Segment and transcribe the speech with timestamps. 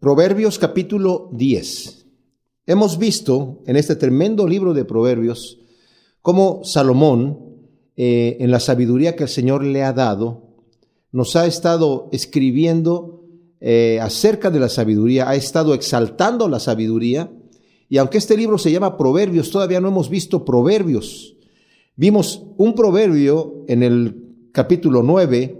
[0.00, 2.06] Proverbios capítulo 10.
[2.64, 5.58] Hemos visto en este tremendo libro de Proverbios
[6.22, 7.38] cómo Salomón,
[7.98, 10.56] eh, en la sabiduría que el Señor le ha dado,
[11.12, 13.26] nos ha estado escribiendo
[13.60, 17.30] eh, acerca de la sabiduría, ha estado exaltando la sabiduría,
[17.90, 21.36] y aunque este libro se llama Proverbios, todavía no hemos visto Proverbios.
[21.96, 25.58] Vimos un proverbio en el capítulo 9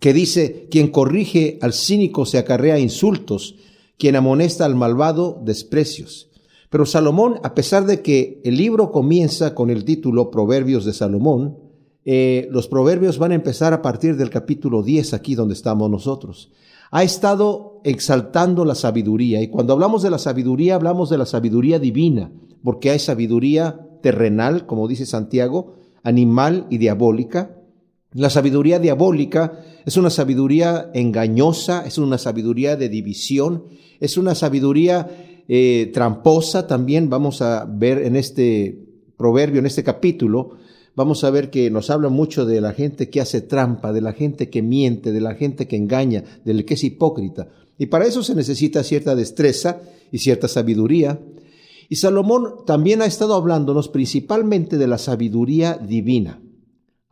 [0.00, 3.56] que dice, quien corrige al cínico se acarrea insultos,
[3.98, 6.30] quien amonesta al malvado desprecios.
[6.70, 11.58] Pero Salomón, a pesar de que el libro comienza con el título Proverbios de Salomón,
[12.04, 16.50] eh, los proverbios van a empezar a partir del capítulo 10, aquí donde estamos nosotros.
[16.90, 21.78] Ha estado exaltando la sabiduría y cuando hablamos de la sabiduría hablamos de la sabiduría
[21.78, 22.30] divina,
[22.62, 27.56] porque hay sabiduría terrenal, como dice Santiago, animal y diabólica,
[28.14, 33.64] la sabiduría diabólica es una sabiduría engañosa, es una sabiduría de división,
[33.98, 37.10] es una sabiduría eh, tramposa también.
[37.10, 38.78] Vamos a ver en este
[39.16, 40.50] proverbio, en este capítulo,
[40.94, 44.12] vamos a ver que nos habla mucho de la gente que hace trampa, de la
[44.12, 47.48] gente que miente, de la gente que engaña, del que es hipócrita.
[47.78, 49.80] Y para eso se necesita cierta destreza
[50.12, 51.18] y cierta sabiduría.
[51.88, 56.40] Y Salomón también ha estado hablándonos principalmente de la sabiduría divina.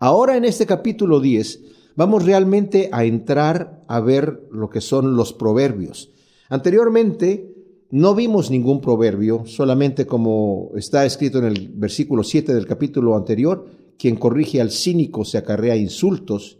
[0.04, 1.60] Ahora en este capítulo 10
[1.94, 6.10] vamos realmente a entrar a ver lo que son los proverbios.
[6.48, 7.54] Anteriormente
[7.88, 13.64] no vimos ningún proverbio, solamente como está escrito en el versículo 7 del capítulo anterior,
[13.96, 16.58] quien corrige al cínico se acarrea insultos,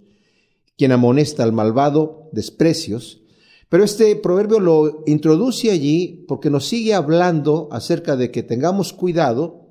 [0.78, 3.22] quien amonesta al malvado desprecios.
[3.68, 9.66] Pero este proverbio lo introduce allí porque nos sigue hablando acerca de que tengamos cuidado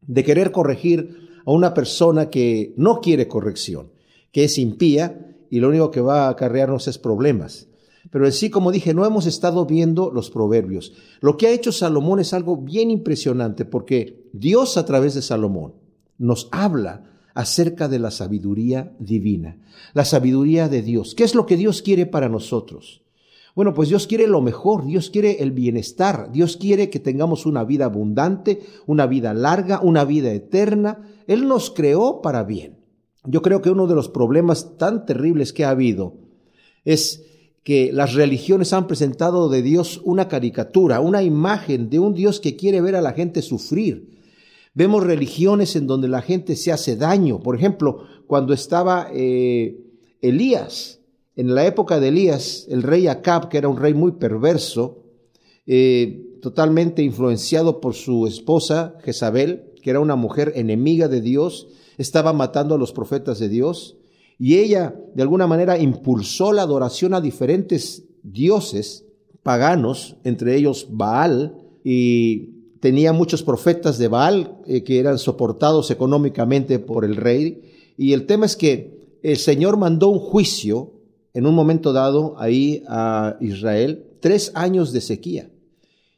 [0.00, 3.90] de querer corregir a una persona que no quiere corrección,
[4.32, 7.68] que es impía y lo único que va a acarrearnos es problemas.
[8.10, 10.92] Pero en sí, como dije, no hemos estado viendo los proverbios.
[11.20, 15.74] Lo que ha hecho Salomón es algo bien impresionante porque Dios a través de Salomón
[16.18, 19.58] nos habla acerca de la sabiduría divina,
[19.92, 21.14] la sabiduría de Dios.
[21.14, 23.02] ¿Qué es lo que Dios quiere para nosotros?
[23.56, 27.64] Bueno, pues Dios quiere lo mejor, Dios quiere el bienestar, Dios quiere que tengamos una
[27.64, 31.08] vida abundante, una vida larga, una vida eterna.
[31.26, 32.76] Él nos creó para bien.
[33.24, 36.18] Yo creo que uno de los problemas tan terribles que ha habido
[36.84, 37.24] es
[37.64, 42.56] que las religiones han presentado de Dios una caricatura, una imagen de un Dios que
[42.56, 44.20] quiere ver a la gente sufrir.
[44.74, 47.40] Vemos religiones en donde la gente se hace daño.
[47.40, 49.80] Por ejemplo, cuando estaba eh,
[50.20, 51.00] Elías,
[51.36, 55.04] en la época de Elías, el rey Acab, que era un rey muy perverso,
[55.66, 62.32] eh, totalmente influenciado por su esposa Jezabel, que era una mujer enemiga de Dios, estaba
[62.32, 63.98] matando a los profetas de Dios,
[64.38, 69.04] y ella de alguna manera impulsó la adoración a diferentes dioses
[69.42, 76.78] paganos, entre ellos Baal, y tenía muchos profetas de Baal eh, que eran soportados económicamente
[76.78, 77.62] por el rey,
[77.98, 80.95] y el tema es que el Señor mandó un juicio
[81.36, 85.50] en un momento dado ahí a Israel tres años de sequía.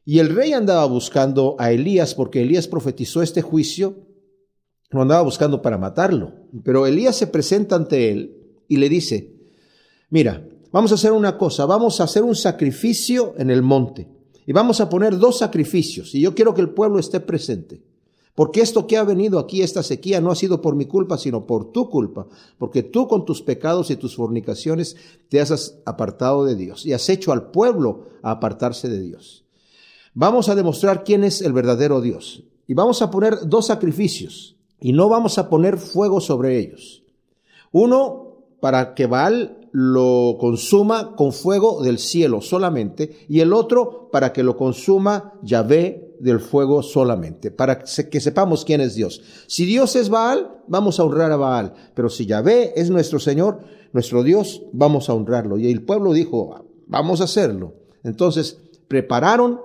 [0.05, 3.97] Y el rey andaba buscando a Elías porque Elías profetizó este juicio,
[4.91, 6.35] lo andaba buscando para matarlo.
[6.63, 9.35] Pero Elías se presenta ante él y le dice,
[10.09, 14.07] mira, vamos a hacer una cosa, vamos a hacer un sacrificio en el monte
[14.47, 17.83] y vamos a poner dos sacrificios y yo quiero que el pueblo esté presente.
[18.39, 21.45] Porque esto que ha venido aquí, esta sequía, no ha sido por mi culpa, sino
[21.45, 22.29] por tu culpa.
[22.57, 24.95] Porque tú con tus pecados y tus fornicaciones
[25.29, 29.45] te has apartado de Dios y has hecho al pueblo a apartarse de Dios.
[30.15, 32.45] Vamos a demostrar quién es el verdadero Dios.
[32.69, 34.55] Y vamos a poner dos sacrificios.
[34.79, 37.03] Y no vamos a poner fuego sobre ellos.
[37.73, 43.27] Uno para que Baal lo consuma con fuego del cielo solamente.
[43.29, 48.81] Y el otro para que lo consuma Yahvé del fuego solamente, para que sepamos quién
[48.81, 49.23] es Dios.
[49.47, 53.61] Si Dios es Baal, vamos a honrar a Baal, pero si Yahvé es nuestro Señor,
[53.93, 55.59] nuestro Dios, vamos a honrarlo.
[55.59, 57.75] Y el pueblo dijo, vamos a hacerlo.
[58.03, 58.59] Entonces,
[58.89, 59.61] prepararon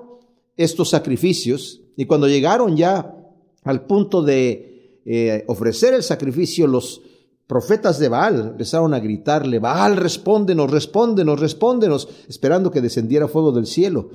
[0.57, 3.15] estos sacrificios y cuando llegaron ya
[3.63, 7.01] al punto de eh, ofrecer el sacrificio, los
[7.47, 13.65] profetas de Baal empezaron a gritarle, Baal, respóndenos, respóndenos, respóndenos, esperando que descendiera fuego del
[13.65, 14.09] cielo.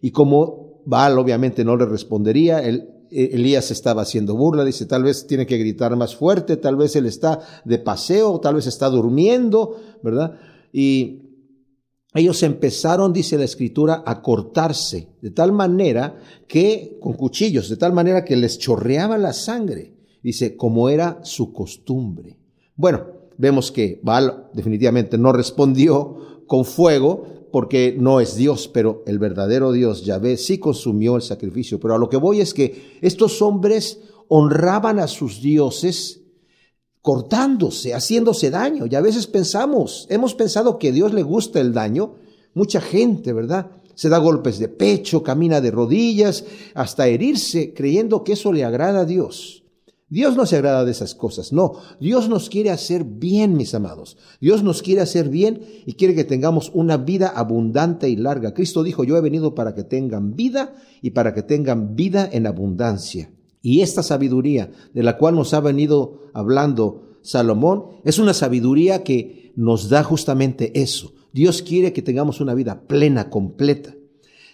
[0.00, 2.66] Y como Baal obviamente no le respondería.
[2.66, 6.96] E, Elías estaba haciendo burla, dice, tal vez tiene que gritar más fuerte, tal vez
[6.96, 10.38] él está de paseo, tal vez está durmiendo, ¿verdad?
[10.72, 11.22] Y
[12.14, 16.18] ellos empezaron, dice la escritura, a cortarse de tal manera
[16.48, 21.52] que, con cuchillos, de tal manera que les chorreaba la sangre, dice, como era su
[21.52, 22.38] costumbre.
[22.74, 23.04] Bueno,
[23.38, 29.72] vemos que Baal definitivamente no respondió con fuego, porque no es Dios, pero el verdadero
[29.72, 31.80] Dios, Yahvé, sí consumió el sacrificio.
[31.80, 33.98] Pero a lo que voy es que estos hombres
[34.28, 36.20] honraban a sus dioses
[37.00, 38.84] cortándose, haciéndose daño.
[38.84, 42.16] Y a veces pensamos, hemos pensado que a Dios le gusta el daño.
[42.52, 43.70] Mucha gente, ¿verdad?
[43.94, 46.44] Se da golpes de pecho, camina de rodillas,
[46.74, 49.62] hasta herirse, creyendo que eso le agrada a Dios.
[50.08, 51.72] Dios no se agrada de esas cosas, no.
[52.00, 54.16] Dios nos quiere hacer bien, mis amados.
[54.40, 58.54] Dios nos quiere hacer bien y quiere que tengamos una vida abundante y larga.
[58.54, 62.46] Cristo dijo, yo he venido para que tengan vida y para que tengan vida en
[62.46, 63.32] abundancia.
[63.62, 69.52] Y esta sabiduría de la cual nos ha venido hablando Salomón es una sabiduría que
[69.56, 71.14] nos da justamente eso.
[71.32, 73.96] Dios quiere que tengamos una vida plena, completa.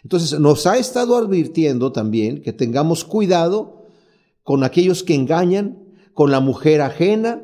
[0.02, 3.81] Entonces nos ha estado advirtiendo también que tengamos cuidado
[4.42, 5.82] con aquellos que engañan,
[6.14, 7.42] con la mujer ajena,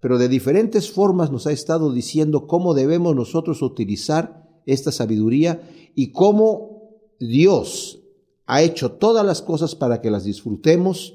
[0.00, 5.62] pero de diferentes formas nos ha estado diciendo cómo debemos nosotros utilizar esta sabiduría
[5.94, 6.90] y cómo
[7.20, 8.00] Dios
[8.46, 11.14] ha hecho todas las cosas para que las disfrutemos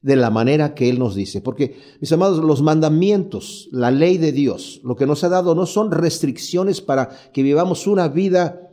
[0.00, 1.40] de la manera que Él nos dice.
[1.40, 5.66] Porque, mis amados, los mandamientos, la ley de Dios, lo que nos ha dado no
[5.66, 8.70] son restricciones para que vivamos una vida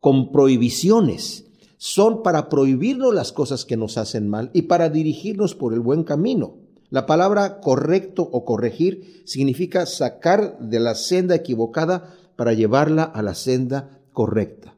[0.00, 1.51] con prohibiciones,
[1.84, 6.04] son para prohibirnos las cosas que nos hacen mal y para dirigirnos por el buen
[6.04, 6.54] camino.
[6.90, 13.34] La palabra correcto o corregir significa sacar de la senda equivocada para llevarla a la
[13.34, 14.76] senda correcta.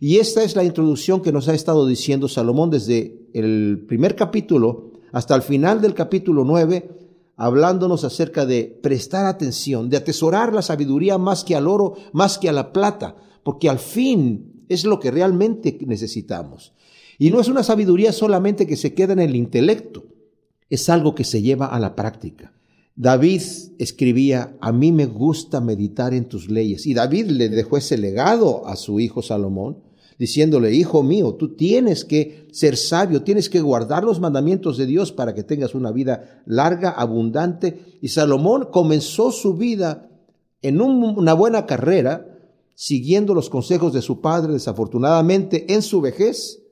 [0.00, 4.90] Y esta es la introducción que nos ha estado diciendo Salomón desde el primer capítulo
[5.12, 6.90] hasta el final del capítulo 9,
[7.36, 12.48] hablándonos acerca de prestar atención, de atesorar la sabiduría más que al oro, más que
[12.48, 13.14] a la plata,
[13.44, 16.72] porque al fin es lo que realmente necesitamos.
[17.18, 20.04] Y no es una sabiduría solamente que se queda en el intelecto,
[20.70, 22.52] es algo que se lleva a la práctica.
[22.94, 23.42] David
[23.78, 26.86] escribía, a mí me gusta meditar en tus leyes.
[26.86, 29.78] Y David le dejó ese legado a su hijo Salomón,
[30.18, 35.10] diciéndole, hijo mío, tú tienes que ser sabio, tienes que guardar los mandamientos de Dios
[35.10, 37.98] para que tengas una vida larga, abundante.
[38.00, 40.10] Y Salomón comenzó su vida
[40.60, 42.31] en una buena carrera,
[42.82, 46.64] siguiendo los consejos de su padre, desafortunadamente en su vejez,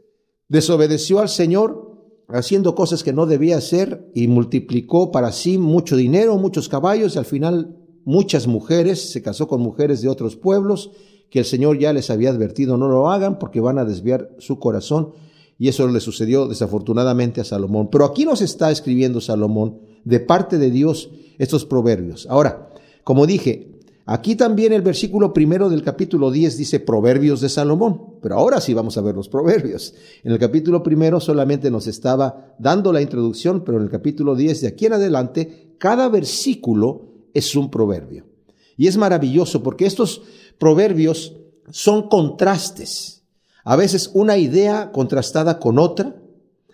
[0.49, 6.37] desobedeció al Señor, haciendo cosas que no debía hacer y multiplicó para sí mucho dinero,
[6.37, 10.91] muchos caballos y al final muchas mujeres, se casó con mujeres de otros pueblos
[11.31, 14.59] que el Señor ya les había advertido no lo hagan porque van a desviar su
[14.59, 15.13] corazón
[15.61, 17.89] y eso le sucedió desafortunadamente a Salomón.
[17.89, 21.09] Pero aquí nos está escribiendo Salomón de parte de Dios
[21.39, 22.27] estos proverbios.
[22.29, 22.69] Ahora,
[23.05, 23.80] como dije,
[24.13, 28.75] Aquí también el versículo primero del capítulo 10 dice proverbios de Salomón, pero ahora sí
[28.75, 29.95] vamos a ver los proverbios.
[30.25, 34.63] En el capítulo primero solamente nos estaba dando la introducción, pero en el capítulo 10
[34.63, 37.03] de aquí en adelante, cada versículo
[37.35, 38.27] es un proverbio.
[38.77, 40.23] Y es maravilloso porque estos
[40.59, 41.37] proverbios
[41.71, 43.23] son contrastes.
[43.63, 46.17] A veces una idea contrastada con otra,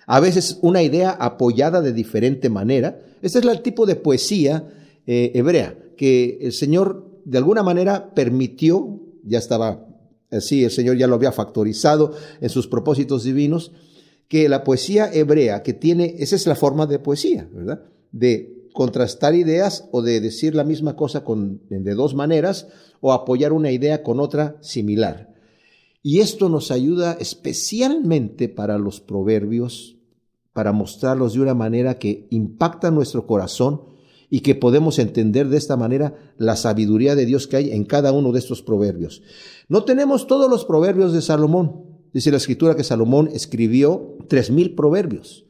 [0.06, 2.98] a veces una idea apoyada de diferente manera.
[3.20, 4.66] Este es el tipo de poesía
[5.06, 9.84] eh, hebrea que el Señor de alguna manera permitió, ya estaba
[10.30, 13.72] así, el Señor ya lo había factorizado en sus propósitos divinos,
[14.28, 17.82] que la poesía hebrea, que tiene, esa es la forma de poesía, ¿verdad?
[18.12, 21.24] De contrastar ideas o de decir la misma cosa
[21.68, 22.68] de dos maneras
[23.00, 25.34] o apoyar una idea con otra similar.
[26.02, 29.96] Y esto nos ayuda especialmente para los proverbios,
[30.52, 33.95] para mostrarlos de una manera que impacta nuestro corazón
[34.30, 38.12] y que podemos entender de esta manera la sabiduría de Dios que hay en cada
[38.12, 39.22] uno de estos proverbios.
[39.68, 41.84] No tenemos todos los proverbios de Salomón.
[42.12, 45.44] Dice la escritura que Salomón escribió tres mil proverbios.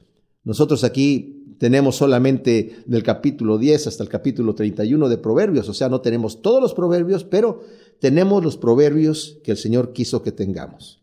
[0.44, 5.88] Nosotros aquí tenemos solamente del capítulo 10 hasta el capítulo 31 de proverbios, o sea,
[5.88, 7.62] no tenemos todos los proverbios, pero
[7.98, 11.02] tenemos los proverbios que el Señor quiso que tengamos.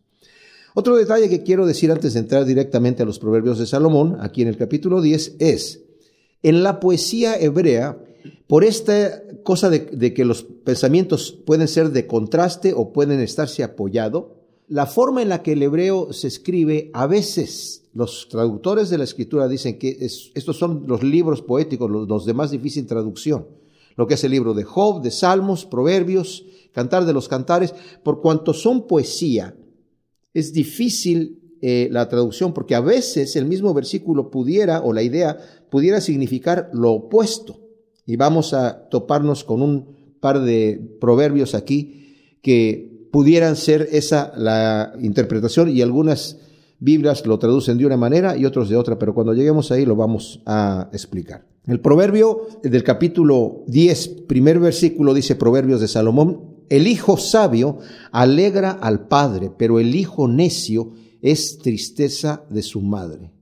[0.74, 4.42] Otro detalle que quiero decir antes de entrar directamente a los proverbios de Salomón, aquí
[4.42, 5.83] en el capítulo 10, es
[6.44, 7.98] en la poesía hebrea,
[8.46, 14.36] por esta cosa de, que los pensamientos pueden ser de contraste o pueden estarse apoyado,
[14.68, 19.04] la forma en la que el hebreo se escribe, a veces los traductores de la
[19.04, 23.46] escritura dicen que estos son los libros poéticos, los, de más difícil traducción,
[23.96, 28.20] lo que es el libro de Job, de Salmos, Proverbios, Cantar de los Cantares, por
[28.20, 29.56] cuanto son poesía,
[30.34, 35.38] es difícil eh, la traducción, porque a veces el mismo versículo pudiera, o la idea,
[35.74, 37.58] pudiera significar lo opuesto.
[38.06, 39.88] Y vamos a toparnos con un
[40.20, 46.38] par de proverbios aquí que pudieran ser esa la interpretación y algunas
[46.78, 49.96] Biblias lo traducen de una manera y otros de otra, pero cuando lleguemos ahí lo
[49.96, 51.44] vamos a explicar.
[51.66, 57.78] El proverbio del capítulo 10, primer versículo dice Proverbios de Salomón, el hijo sabio
[58.12, 63.33] alegra al padre, pero el hijo necio es tristeza de su madre.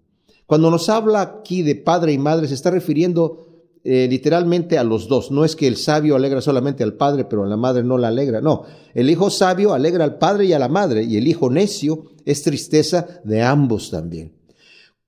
[0.52, 3.46] Cuando nos habla aquí de padre y madre, se está refiriendo
[3.84, 5.30] eh, literalmente a los dos.
[5.30, 8.08] No es que el sabio alegra solamente al padre, pero a la madre no la
[8.08, 8.42] alegra.
[8.42, 12.04] No, el hijo sabio alegra al padre y a la madre, y el hijo necio
[12.26, 14.34] es tristeza de ambos también.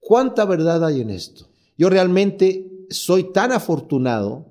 [0.00, 1.50] ¿Cuánta verdad hay en esto?
[1.76, 4.46] Yo realmente soy tan afortunado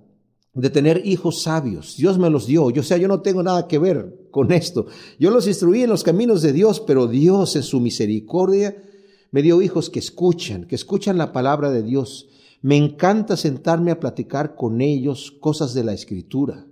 [0.53, 1.97] de tener hijos sabios.
[1.97, 2.69] Dios me los dio.
[2.69, 4.85] Yo, o sea, yo no tengo nada que ver con esto.
[5.17, 8.75] Yo los instruí en los caminos de Dios, pero Dios en su misericordia
[9.33, 12.27] me dio hijos que escuchan, que escuchan la palabra de Dios.
[12.61, 16.67] Me encanta sentarme a platicar con ellos cosas de la escritura.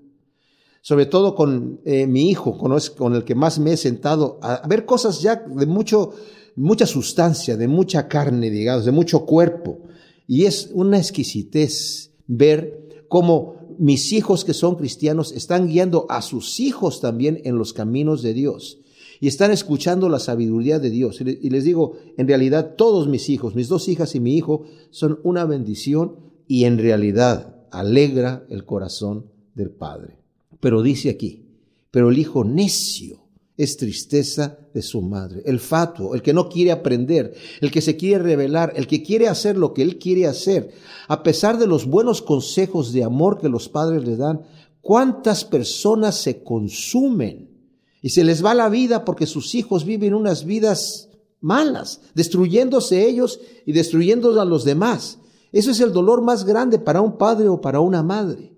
[0.84, 4.86] Sobre todo con eh, mi hijo, con, el que más me he sentado a ver
[4.86, 6.12] cosas ya de mucho,
[6.56, 9.80] mucha sustancia, de mucha carne, digamos, de mucho cuerpo.
[10.28, 16.60] Y es una exquisitez ver cómo mis hijos que son cristianos están guiando a sus
[16.60, 18.81] hijos también en los caminos de Dios.
[19.22, 21.22] Y están escuchando la sabiduría de Dios.
[21.22, 25.20] Y les digo, en realidad todos mis hijos, mis dos hijas y mi hijo, son
[25.24, 26.16] una bendición
[26.48, 30.18] y en realidad alegra el corazón del Padre.
[30.60, 31.46] Pero dice aquí,
[31.92, 33.22] pero el hijo necio
[33.58, 35.44] es tristeza de su madre.
[35.46, 39.28] El fatuo, el que no quiere aprender, el que se quiere revelar, el que quiere
[39.28, 40.72] hacer lo que él quiere hacer,
[41.08, 44.42] a pesar de los buenos consejos de amor que los padres le dan,
[44.82, 47.51] ¿cuántas personas se consumen
[48.02, 53.40] y se les va la vida porque sus hijos viven unas vidas malas, destruyéndose ellos
[53.66, 55.20] y destruyendo a los demás?
[55.52, 58.54] Eso es el dolor más grande para un padre o para una madre.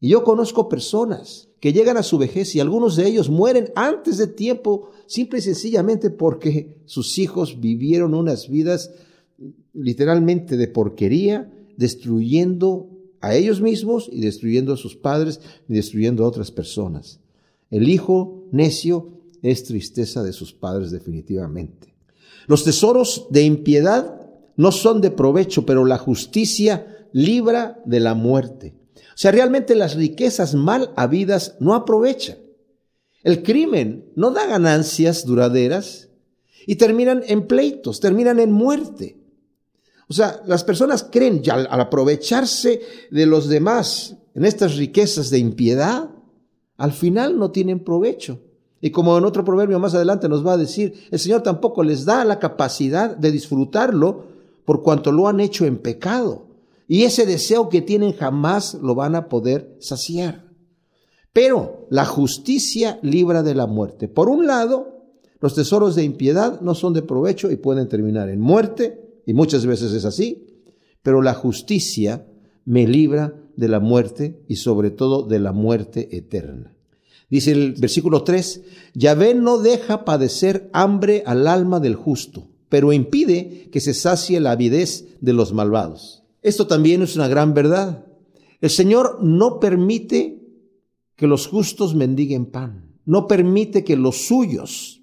[0.00, 4.18] Y yo conozco personas que llegan a su vejez y algunos de ellos mueren antes
[4.18, 8.90] de tiempo, simple y sencillamente porque sus hijos vivieron unas vidas
[9.72, 16.28] literalmente de porquería, destruyendo a ellos mismos y destruyendo a sus padres y destruyendo a
[16.28, 17.20] otras personas.
[17.70, 21.94] El hijo necio es tristeza de sus padres definitivamente.
[22.46, 24.20] Los tesoros de impiedad
[24.56, 28.74] no son de provecho, pero la justicia libra de la muerte.
[28.96, 32.38] O sea, realmente las riquezas mal habidas no aprovechan.
[33.22, 36.08] El crimen no da ganancias duraderas
[36.66, 39.18] y terminan en pleitos, terminan en muerte.
[40.08, 42.80] O sea, las personas creen ya al aprovecharse
[43.10, 46.10] de los demás en estas riquezas de impiedad,
[46.76, 48.40] al final no tienen provecho.
[48.84, 52.04] Y como en otro proverbio más adelante nos va a decir, el Señor tampoco les
[52.04, 54.24] da la capacidad de disfrutarlo
[54.66, 56.48] por cuanto lo han hecho en pecado.
[56.86, 60.44] Y ese deseo que tienen jamás lo van a poder saciar.
[61.32, 64.06] Pero la justicia libra de la muerte.
[64.06, 65.06] Por un lado,
[65.40, 69.64] los tesoros de impiedad no son de provecho y pueden terminar en muerte, y muchas
[69.64, 70.60] veces es así,
[71.02, 72.26] pero la justicia
[72.66, 76.73] me libra de la muerte y sobre todo de la muerte eterna.
[77.30, 78.62] Dice el versículo 3,
[78.94, 84.52] Yahvé no deja padecer hambre al alma del justo, pero impide que se sacie la
[84.52, 86.22] avidez de los malvados.
[86.42, 88.04] Esto también es una gran verdad.
[88.60, 90.42] El Señor no permite
[91.16, 95.02] que los justos mendiguen pan, no permite que los suyos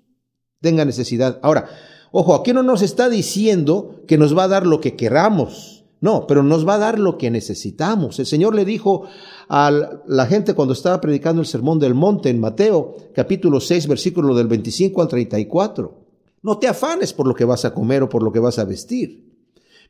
[0.61, 1.39] tengan necesidad.
[1.41, 1.69] Ahora,
[2.11, 6.25] ojo, aquí no nos está diciendo que nos va a dar lo que queramos, no,
[6.25, 8.17] pero nos va a dar lo que necesitamos.
[8.17, 9.03] El Señor le dijo
[9.47, 9.71] a
[10.07, 14.47] la gente cuando estaba predicando el Sermón del Monte en Mateo capítulo 6, versículo del
[14.47, 16.01] 25 al 34.
[16.41, 18.65] No te afanes por lo que vas a comer o por lo que vas a
[18.65, 19.29] vestir.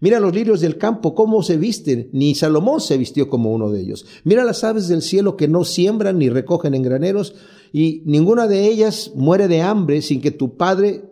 [0.02, 2.10] Mira los lirios del campo, cómo se visten.
[2.12, 4.06] Ni Salomón se vistió como uno de ellos.
[4.26, 7.36] Mira las aves del cielo que no siembran ni recogen en graneros
[7.72, 11.06] y ninguna de ellas muere de hambre sin que tu padre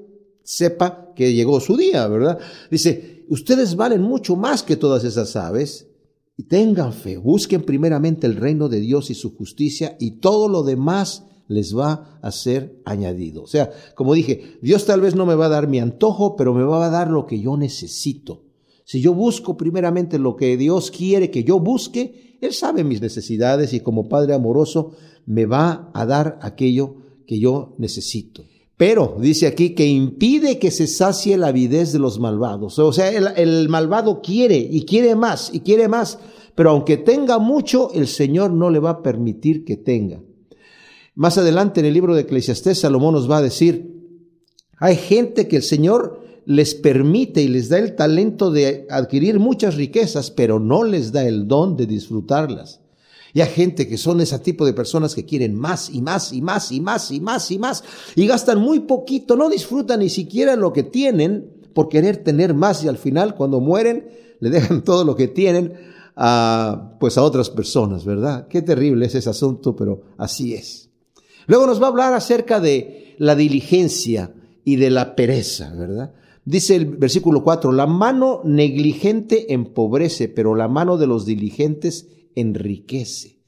[0.43, 2.39] sepa que llegó su día, ¿verdad?
[2.69, 5.87] Dice, ustedes valen mucho más que todas esas aves.
[6.35, 10.63] Y tengan fe, busquen primeramente el reino de Dios y su justicia y todo lo
[10.63, 13.43] demás les va a ser añadido.
[13.43, 16.53] O sea, como dije, Dios tal vez no me va a dar mi antojo, pero
[16.53, 18.43] me va a dar lo que yo necesito.
[18.85, 23.73] Si yo busco primeramente lo que Dios quiere que yo busque, Él sabe mis necesidades
[23.73, 24.93] y como Padre amoroso
[25.25, 26.95] me va a dar aquello
[27.27, 28.45] que yo necesito.
[28.79, 32.79] Pero dice aquí que impide que se sacie la avidez de los malvados.
[32.79, 36.17] O sea, el, el, malvado quiere y quiere más y quiere más,
[36.55, 40.21] pero aunque tenga mucho, el Señor no le va a permitir que tenga.
[41.13, 43.99] Más adelante en el libro de Eclesiastés, Salomón nos va a decir,
[44.77, 49.75] hay gente que el Señor les permite y les da el talento de adquirir muchas
[49.75, 52.78] riquezas, pero no les da el don de disfrutarlas.
[53.33, 56.41] Y hay gente que son ese tipo de personas que quieren más y más y
[56.41, 57.83] más y más y más y más
[58.15, 62.83] y gastan muy poquito, no disfrutan ni siquiera lo que tienen por querer tener más
[62.83, 64.09] y al final cuando mueren
[64.39, 65.73] le dejan todo lo que tienen
[66.15, 68.47] a, pues a otras personas, ¿verdad?
[68.47, 70.89] Qué terrible es ese asunto, pero así es.
[71.47, 74.33] Luego nos va a hablar acerca de la diligencia
[74.65, 76.13] y de la pereza, ¿verdad?
[76.45, 83.39] Dice el versículo 4, la mano negligente empobrece, pero la mano de los diligentes enriquece.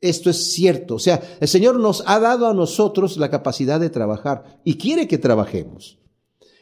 [0.00, 0.96] Esto es cierto.
[0.96, 5.08] O sea, el Señor nos ha dado a nosotros la capacidad de trabajar y quiere
[5.08, 5.98] que trabajemos.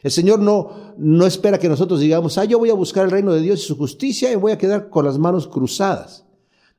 [0.03, 3.33] El Señor no, no espera que nosotros digamos, ah, yo voy a buscar el reino
[3.33, 6.25] de Dios y su justicia y voy a quedar con las manos cruzadas.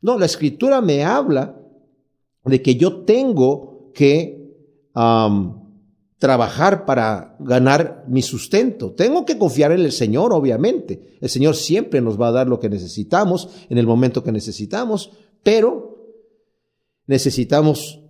[0.00, 1.56] No, la escritura me habla
[2.44, 4.37] de que yo tengo que
[6.18, 8.92] trabajar para ganar mi sustento.
[8.92, 11.18] Tengo que confiar en el Señor, obviamente.
[11.20, 15.11] El Señor siempre nos va a dar lo que necesitamos en el momento que necesitamos,
[15.42, 15.96] pero
[17.06, 18.00] necesitamos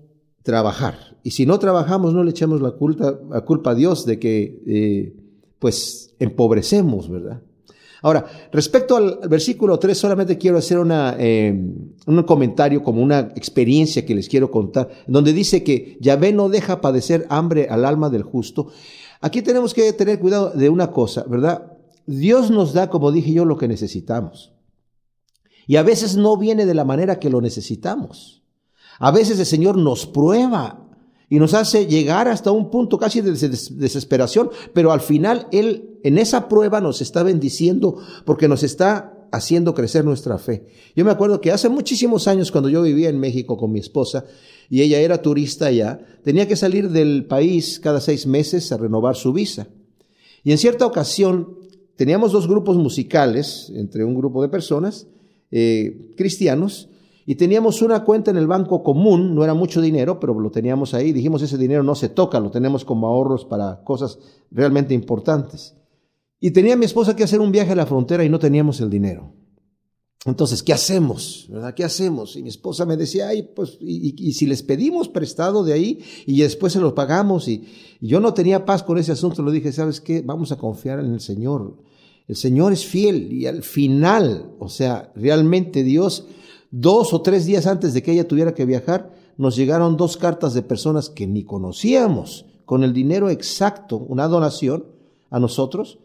[0.42, 1.18] trabajar.
[1.24, 4.62] Y si no trabajamos, no le echemos la culpa, la culpa a Dios de que,
[4.66, 5.16] eh,
[5.58, 7.42] pues, empobrecemos, ¿verdad?
[8.06, 11.52] Ahora, respecto al, versículo 3, solamente quiero hacer una, eh,
[12.06, 16.80] un comentario como una experiencia que les quiero contar, donde dice que Yahvé no deja
[16.80, 18.68] padecer hambre al alma del justo.
[19.20, 21.72] Aquí tenemos que tener cuidado de una cosa, ¿verdad?
[22.06, 24.52] Dios nos da, como dije yo, lo que necesitamos.
[25.66, 28.44] Y a veces no viene de la manera que lo necesitamos.
[29.00, 30.85] A veces el Señor nos prueba
[31.28, 36.18] y nos hace llegar hasta un punto casi de desesperación, pero al final Él en
[36.18, 40.66] esa prueba nos está bendiciendo porque nos está haciendo crecer nuestra fe.
[40.94, 44.24] Yo me acuerdo que hace muchísimos años cuando yo vivía en México con mi esposa
[44.70, 49.16] y ella era turista allá, tenía que salir del país cada seis meses a renovar
[49.16, 49.66] su visa.
[50.44, 51.58] Y en cierta ocasión
[51.96, 55.08] teníamos dos grupos musicales entre un grupo de personas
[55.50, 56.88] eh, cristianos
[57.28, 60.94] y teníamos una cuenta en el banco común, no era mucho dinero, pero lo teníamos
[60.94, 61.12] ahí.
[61.12, 64.20] Dijimos, ese dinero no se toca, lo tenemos como ahorros para cosas
[64.52, 65.74] realmente importantes.
[66.38, 68.90] Y tenía mi esposa que hacer un viaje a la frontera y no teníamos el
[68.90, 69.32] dinero.
[70.24, 71.48] Entonces, ¿qué hacemos?
[71.74, 72.36] ¿Qué hacemos?
[72.36, 76.40] Y mi esposa me decía, ay, pues, y, si les pedimos prestado de ahí y
[76.42, 77.48] después se los pagamos.
[77.48, 77.64] Y,
[78.00, 80.22] y, yo no tenía paz con ese asunto, le dije, ¿sabes qué?
[80.22, 81.82] Vamos a confiar en el Señor.
[82.28, 86.26] El Señor es fiel y al final, o sea, realmente Dios
[86.70, 90.54] Dos o tres días antes de que ella tuviera que viajar, nos llegaron dos cartas
[90.54, 94.86] de personas que ni conocíamos, con el dinero exacto, una donación
[95.30, 95.98] a nosotros,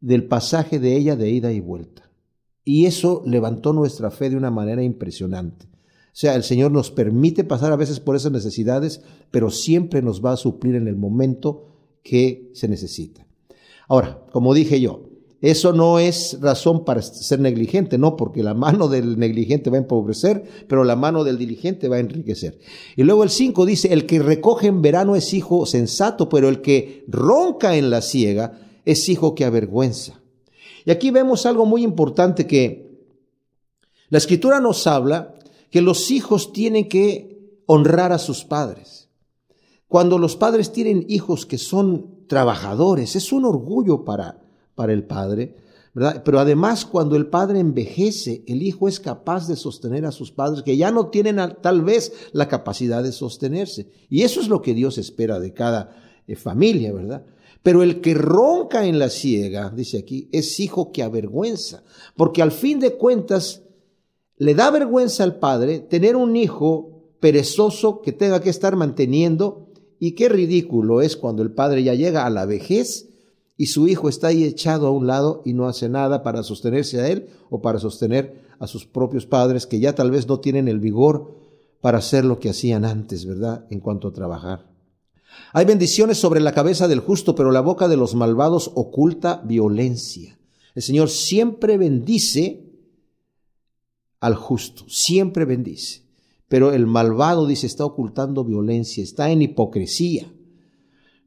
[0.00, 2.10] del pasaje de ella de ida y vuelta.
[2.64, 5.66] Y eso levantó nuestra fe de una manera impresionante.
[5.66, 10.24] O sea, el Señor nos permite pasar a veces por esas necesidades, pero siempre nos
[10.24, 11.66] va a suplir en el momento
[12.02, 13.26] que se necesita.
[13.88, 15.05] Ahora, como dije yo,
[15.42, 19.80] eso no es razón para ser negligente, no, porque la mano del negligente va a
[19.80, 22.58] empobrecer, pero la mano del diligente va a enriquecer.
[22.96, 26.62] Y luego el 5 dice, el que recoge en verano es hijo sensato, pero el
[26.62, 30.22] que ronca en la siega es hijo que avergüenza.
[30.86, 32.86] Y aquí vemos algo muy importante que
[34.08, 35.34] la escritura nos habla
[35.70, 39.10] que los hijos tienen que honrar a sus padres.
[39.88, 44.45] Cuando los padres tienen hijos que son trabajadores, es un orgullo para
[44.76, 45.56] para el padre,
[45.94, 46.22] ¿verdad?
[46.24, 50.62] Pero además cuando el padre envejece, el hijo es capaz de sostener a sus padres
[50.62, 53.88] que ya no tienen tal vez la capacidad de sostenerse.
[54.08, 55.96] Y eso es lo que Dios espera de cada
[56.28, 57.24] eh, familia, ¿verdad?
[57.62, 61.82] Pero el que ronca en la ciega, dice aquí, es hijo que avergüenza,
[62.14, 63.62] porque al fin de cuentas
[64.36, 70.12] le da vergüenza al padre tener un hijo perezoso que tenga que estar manteniendo y
[70.12, 73.08] qué ridículo es cuando el padre ya llega a la vejez
[73.56, 77.00] y su hijo está ahí echado a un lado y no hace nada para sostenerse
[77.00, 80.68] a él o para sostener a sus propios padres que ya tal vez no tienen
[80.68, 81.34] el vigor
[81.80, 83.66] para hacer lo que hacían antes, ¿verdad?
[83.70, 84.70] En cuanto a trabajar.
[85.52, 90.38] Hay bendiciones sobre la cabeza del justo, pero la boca de los malvados oculta violencia.
[90.74, 92.66] El Señor siempre bendice
[94.20, 96.02] al justo, siempre bendice.
[96.48, 100.32] Pero el malvado, dice, está ocultando violencia, está en hipocresía.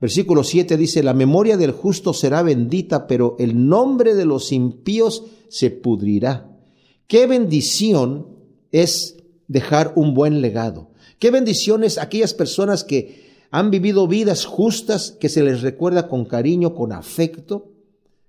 [0.01, 5.25] Versículo 7 dice, la memoria del justo será bendita, pero el nombre de los impíos
[5.49, 6.49] se pudrirá.
[7.07, 8.27] Qué bendición
[8.71, 10.91] es dejar un buen legado.
[11.17, 16.25] Qué bendición es aquellas personas que han vivido vidas justas, que se les recuerda con
[16.25, 17.71] cariño, con afecto,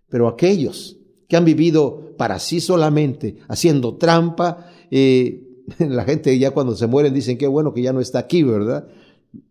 [0.08, 0.96] pero aquellos
[1.28, 5.46] que han vivido para sí solamente, haciendo trampa, eh,
[5.78, 8.88] la gente ya cuando se mueren dicen qué bueno que ya no está aquí, ¿verdad?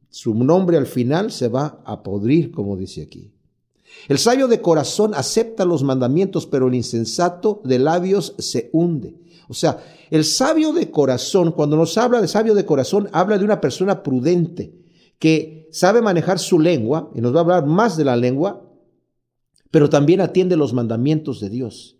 [0.10, 3.32] Su nombre al final se va a podrir, como dice aquí.
[4.08, 9.16] El sabio de corazón acepta los mandamientos, pero el insensato de labios se hunde.
[9.48, 13.46] O sea, el sabio de corazón, cuando nos habla de sabio de corazón, habla de
[13.46, 14.74] una persona prudente
[15.18, 18.66] que sabe manejar su lengua, y nos va a hablar más de la lengua,
[19.72, 21.98] pero también atiende los mandamientos de Dios.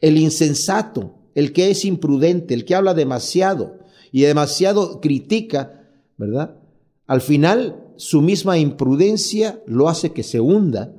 [0.00, 3.78] El insensato, el que es imprudente, el que habla demasiado
[4.10, 6.56] y demasiado critica, ¿verdad?
[7.12, 10.96] Al final, su misma imprudencia lo hace que se hunda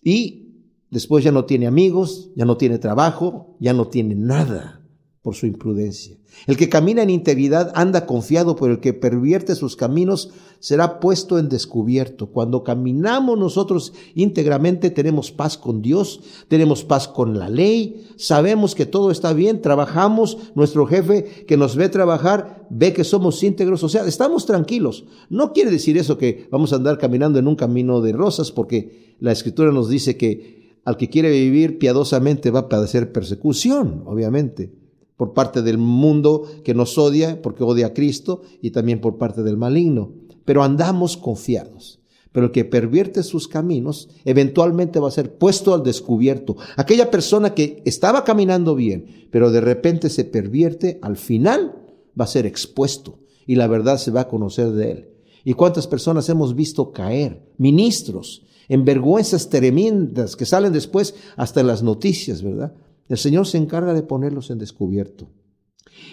[0.00, 0.52] y
[0.88, 4.85] después ya no tiene amigos, ya no tiene trabajo, ya no tiene nada
[5.26, 6.16] por su imprudencia.
[6.46, 11.40] El que camina en integridad anda confiado, pero el que pervierte sus caminos será puesto
[11.40, 12.28] en descubierto.
[12.28, 18.86] Cuando caminamos nosotros íntegramente tenemos paz con Dios, tenemos paz con la ley, sabemos que
[18.86, 23.88] todo está bien, trabajamos, nuestro jefe que nos ve trabajar ve que somos íntegros, o
[23.88, 25.06] sea, estamos tranquilos.
[25.28, 29.16] No quiere decir eso que vamos a andar caminando en un camino de rosas, porque
[29.18, 34.85] la escritura nos dice que al que quiere vivir piadosamente va a padecer persecución, obviamente
[35.16, 39.42] por parte del mundo que nos odia porque odia a Cristo y también por parte
[39.42, 40.12] del maligno.
[40.44, 42.00] Pero andamos confiados.
[42.32, 46.56] Pero el que pervierte sus caminos eventualmente va a ser puesto al descubierto.
[46.76, 51.76] Aquella persona que estaba caminando bien, pero de repente se pervierte, al final
[52.18, 55.08] va a ser expuesto y la verdad se va a conocer de él.
[55.44, 57.42] ¿Y cuántas personas hemos visto caer?
[57.56, 62.74] Ministros, en vergüenzas tremendas que salen después hasta las noticias, ¿verdad?
[63.08, 65.28] El Señor se encarga de ponerlos en descubierto.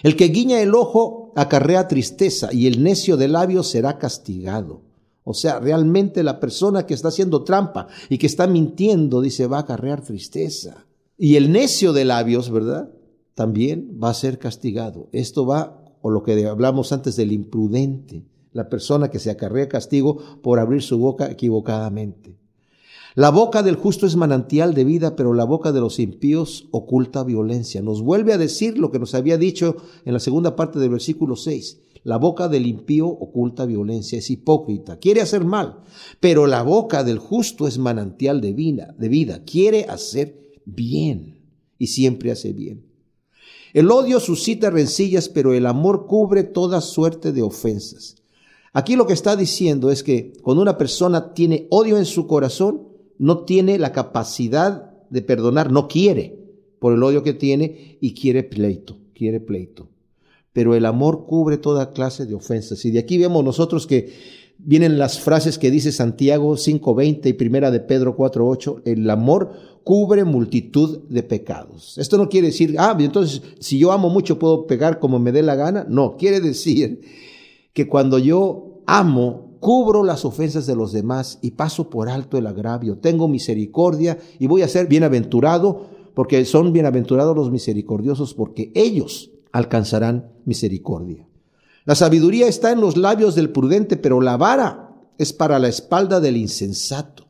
[0.02, 4.82] El que guiña el ojo acarrea tristeza y el necio de labios será castigado.
[5.24, 9.58] O sea, realmente la persona que está haciendo trampa y que está mintiendo, dice, va
[9.58, 10.86] a acarrear tristeza.
[11.16, 12.90] Y el necio de labios, ¿verdad?
[13.34, 15.08] También va a ser castigado.
[15.12, 20.18] Esto va, o lo que hablamos antes del imprudente, la persona que se acarrea castigo
[20.42, 22.36] por abrir su boca equivocadamente.
[23.16, 27.22] La boca del justo es manantial de vida, pero la boca de los impíos oculta
[27.22, 27.80] violencia.
[27.80, 31.36] Nos vuelve a decir lo que nos había dicho en la segunda parte del versículo
[31.36, 31.78] 6.
[32.02, 35.78] La boca del impío oculta violencia, es hipócrita, quiere hacer mal,
[36.18, 41.38] pero la boca del justo es manantial de vida, de vida, quiere hacer bien
[41.78, 42.84] y siempre hace bien.
[43.74, 48.16] El odio suscita rencillas, pero el amor cubre toda suerte de ofensas.
[48.72, 52.83] Aquí lo que está diciendo es que cuando una persona tiene odio en su corazón,
[53.18, 56.38] no tiene la capacidad de perdonar, no quiere
[56.78, 59.88] por el odio que tiene y quiere pleito, quiere pleito.
[60.52, 62.84] Pero el amor cubre toda clase de ofensas.
[62.84, 64.12] Y de aquí vemos nosotros que
[64.58, 70.24] vienen las frases que dice Santiago 5.20 y primera de Pedro 4.8, el amor cubre
[70.24, 71.98] multitud de pecados.
[71.98, 75.42] Esto no quiere decir, ah, entonces si yo amo mucho puedo pegar como me dé
[75.42, 75.86] la gana.
[75.88, 77.02] No, quiere decir
[77.72, 82.46] que cuando yo amo cubro las ofensas de los demás y paso por alto el
[82.46, 82.98] agravio.
[82.98, 90.34] Tengo misericordia y voy a ser bienaventurado porque son bienaventurados los misericordiosos porque ellos alcanzarán
[90.44, 91.26] misericordia.
[91.86, 96.20] La sabiduría está en los labios del prudente, pero la vara es para la espalda
[96.20, 97.28] del insensato.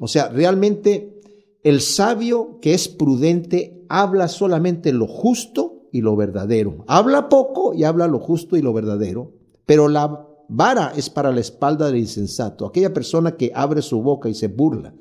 [0.00, 1.20] O sea, realmente
[1.62, 6.86] el sabio que es prudente habla solamente lo justo y lo verdadero.
[6.88, 9.34] Habla poco y habla lo justo y lo verdadero,
[9.66, 14.28] pero la vara es para la espalda del insensato, aquella persona que abre su boca
[14.28, 14.94] y se burla.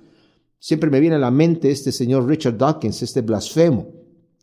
[0.59, 3.87] Siempre me viene a la mente este señor Richard Dawkins, este blasfemo,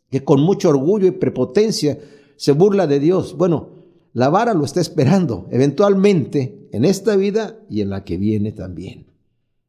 [0.09, 1.99] que con mucho orgullo y prepotencia
[2.37, 3.35] se burla de Dios.
[3.35, 3.69] Bueno,
[4.13, 9.07] la vara lo está esperando eventualmente en esta vida y en la que viene también.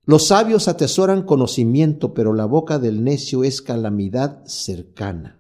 [0.07, 5.39] Los sabios atesoran conocimiento, pero la boca del necio es calamidad cercana.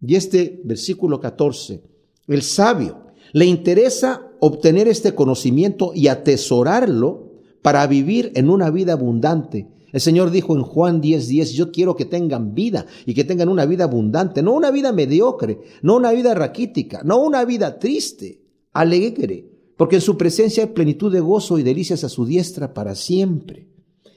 [0.00, 1.82] Y este versículo 14,
[2.26, 7.30] el sabio le interesa obtener este conocimiento y atesorarlo
[7.62, 9.68] para vivir en una vida abundante.
[9.92, 13.48] El Señor dijo en Juan 10:10, 10, yo quiero que tengan vida y que tengan
[13.48, 18.42] una vida abundante, no una vida mediocre, no una vida raquítica, no una vida triste,
[18.72, 22.94] alegre, porque en su presencia hay plenitud de gozo y delicias a su diestra para
[22.94, 23.68] siempre.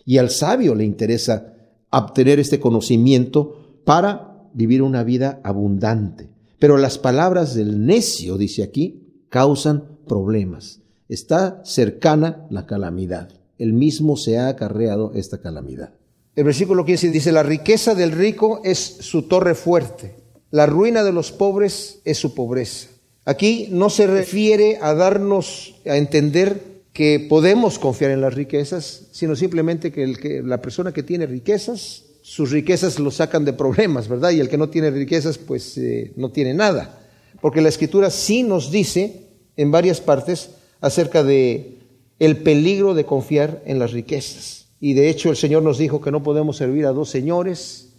[0.06, 1.54] Y al sabio le interesa
[1.90, 6.30] obtener este conocimiento para vivir una vida abundante.
[6.60, 10.80] Pero las palabras del necio, dice aquí, causan problemas.
[11.10, 13.30] Está cercana la calamidad.
[13.58, 15.94] El mismo se ha acarreado esta calamidad.
[16.36, 20.16] El versículo 15 dice, la riqueza del rico es su torre fuerte,
[20.50, 22.88] la ruina de los pobres es su pobreza.
[23.26, 29.36] Aquí no se refiere a darnos a entender que podemos confiar en las riquezas, sino
[29.36, 34.32] simplemente que, la persona que tiene riquezas, sus riquezas lo sacan de problemas, ¿verdad?
[34.32, 37.00] Y el que no tiene riquezas, pues eh, no tiene nada.
[37.42, 41.80] Porque la escritura sí nos dice en varias partes acerca de
[42.20, 44.68] el peligro de confiar en las riquezas.
[44.80, 47.94] Y de hecho el Señor nos dijo que no podemos servir a dos señores,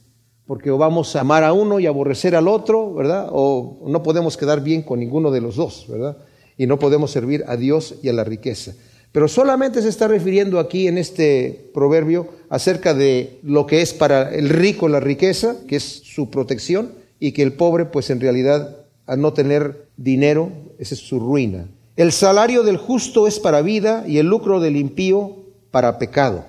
[0.47, 3.29] porque o vamos a amar a uno y aborrecer al otro, ¿verdad?
[3.33, 6.19] O no podemos quedar bien con ninguno de los dos, ¿verdad?
[6.59, 8.75] Y no podemos servir a Dios y a la riqueza.
[9.13, 14.35] Pero solamente se está refiriendo aquí en este proverbio acerca de lo que es para
[14.35, 18.84] el rico la riqueza, que es su protección, y que el pobre, pues en realidad,
[19.07, 21.69] al no tener dinero, esa es su ruina.
[21.97, 25.37] El salario del justo es para vida y el lucro del impío
[25.71, 26.45] para pecado.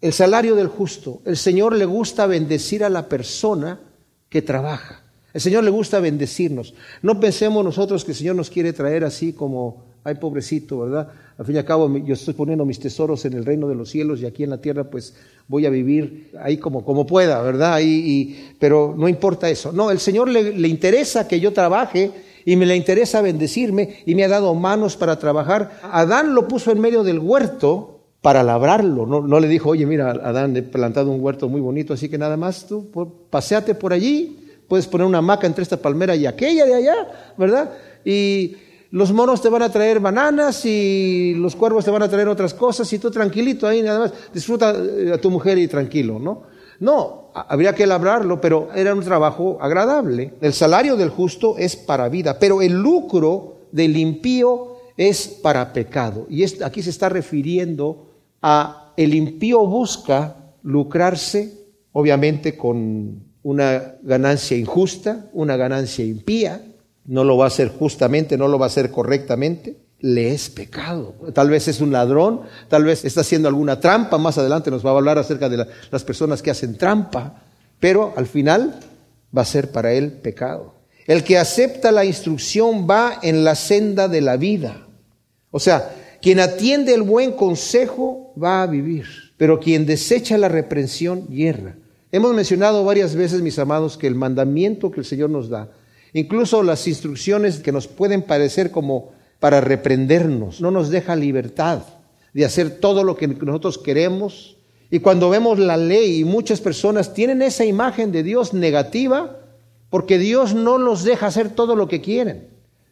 [0.00, 1.20] El salario del justo.
[1.24, 3.80] El Señor le gusta bendecir a la persona
[4.28, 5.02] que trabaja.
[5.32, 6.74] El Señor le gusta bendecirnos.
[7.02, 11.08] No pensemos nosotros que el Señor nos quiere traer así como, ay pobrecito, ¿verdad?
[11.38, 13.90] Al fin y al cabo yo estoy poniendo mis tesoros en el reino de los
[13.90, 15.14] cielos y aquí en la tierra pues
[15.48, 17.80] voy a vivir ahí como, como pueda, ¿verdad?
[17.82, 19.72] y, pero no importa eso.
[19.72, 22.10] No, el Señor le, le interesa que yo trabaje
[22.44, 25.78] y me le interesa bendecirme y me ha dado manos para trabajar.
[25.82, 29.06] Adán lo puso en medio del huerto para labrarlo.
[29.06, 32.18] No, no, le dijo, oye, mira, Adán, he plantado un huerto muy bonito, así que
[32.18, 32.90] nada más tú
[33.30, 36.94] paseate por allí, puedes poner una hamaca entre esta palmera y aquella de allá,
[37.36, 37.70] ¿verdad?
[38.04, 38.56] Y
[38.92, 42.54] los monos te van a traer bananas y los cuervos te van a traer otras
[42.54, 46.42] cosas y tú tranquilito ahí, nada más, disfruta eh, a tu mujer y tranquilo, ¿no?
[46.80, 50.34] No, habría que labrarlo, pero era un trabajo agradable.
[50.40, 56.26] El salario del justo es para vida, pero el lucro del impío es para pecado.
[56.30, 58.08] Y aquí se está refiriendo
[58.40, 66.62] a el impío busca lucrarse, obviamente con una ganancia injusta, una ganancia impía,
[67.04, 71.14] no lo va a hacer justamente, no lo va a hacer correctamente, le es pecado.
[71.34, 74.90] Tal vez es un ladrón, tal vez está haciendo alguna trampa, más adelante nos va
[74.90, 77.42] a hablar acerca de las personas que hacen trampa,
[77.78, 78.80] pero al final
[79.36, 80.74] va a ser para él pecado.
[81.06, 84.86] El que acepta la instrucción va en la senda de la vida.
[85.50, 91.26] O sea, quien atiende el buen consejo va a vivir, pero quien desecha la reprensión
[91.28, 91.76] hierra.
[92.12, 95.70] Hemos mencionado varias veces, mis amados, que el mandamiento que el Señor nos da,
[96.12, 101.82] incluso las instrucciones que nos pueden parecer como para reprendernos, no nos deja libertad
[102.32, 104.56] de hacer todo lo que nosotros queremos.
[104.90, 109.38] Y cuando vemos la ley muchas personas tienen esa imagen de Dios negativa,
[109.88, 112.48] porque Dios no los deja hacer todo lo que quieren.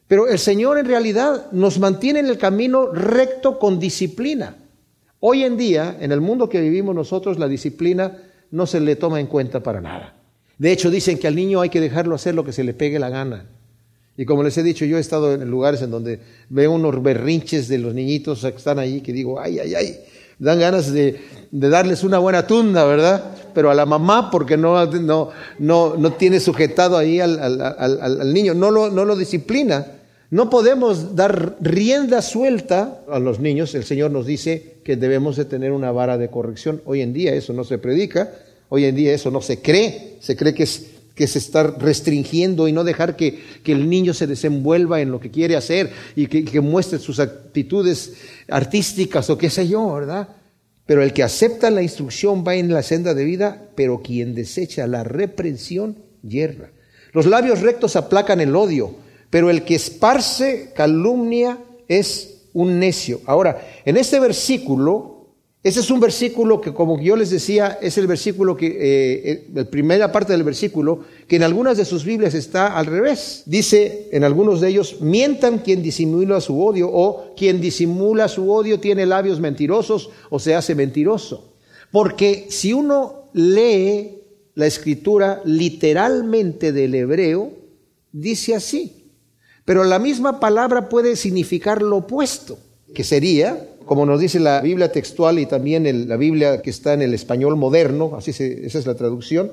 [0.09, 4.57] Pero el Señor en realidad nos mantiene en el camino recto con disciplina.
[5.21, 8.17] Hoy en día, en el mundo que vivimos nosotros, la disciplina
[8.51, 10.18] no se le toma en cuenta para nada.
[10.59, 12.99] De hecho, dicen que al niño hay que dejarlo hacer lo que se le pegue
[12.99, 13.47] la gana.
[14.17, 16.19] Y como les he dicho, yo he estado en lugares en donde
[16.49, 20.01] veo unos berrinches de los niñitos que están ahí que digo, ay, ay, ay,
[20.41, 21.21] dan ganas de,
[21.53, 23.25] darles una buena tunda, ¿verdad?
[23.55, 28.55] Pero a la mamá, porque no, no, no, no tiene sujetado ahí al, al, niño,
[28.55, 29.87] no lo, no lo disciplina.
[30.31, 33.75] No podemos dar rienda suelta a los niños.
[33.75, 36.83] El Señor nos dice que debemos de tener una vara de corrección.
[36.85, 38.31] Hoy en día eso no se predica,
[38.69, 40.17] hoy en día eso no se cree.
[40.21, 40.87] Se cree que es
[41.19, 45.57] que está restringiendo y no dejar que, el niño se desenvuelva en lo que quiere
[45.57, 48.13] hacer y que, que muestre sus actitudes
[48.49, 50.29] artísticas o qué sé yo, ¿verdad?
[50.87, 54.87] Pero el que acepta la instrucción va en la senda de vida, pero quien desecha
[54.87, 56.71] la reprensión hierra.
[57.13, 58.95] Los labios rectos aplacan el odio,
[59.29, 63.21] pero el que esparce calumnia es un necio.
[63.27, 65.18] Ahora, en este versículo,
[65.63, 69.51] ese es un versículo que, como yo les decía, es el versículo que, eh, eh,
[69.53, 73.43] la primera parte del versículo, que en algunas de sus Biblias está al revés.
[73.45, 78.79] Dice en algunos de ellos, mientan quien disimula su odio, o quien disimula su odio
[78.79, 81.57] tiene labios mentirosos o se hace mentiroso.
[81.91, 84.23] Porque si uno lee
[84.55, 87.53] la escritura literalmente del hebreo,
[88.13, 89.11] dice así.
[89.65, 92.59] Pero la misma palabra puede significar lo opuesto,
[92.95, 97.03] que sería, como nos dice la Biblia textual y también la Biblia que está en
[97.03, 99.51] el español moderno, así esa es la traducción,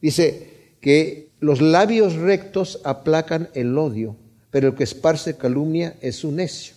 [0.00, 4.14] dice que los labios rectos aplacan el odio,
[4.50, 6.74] pero el que esparce calumnia es un necio.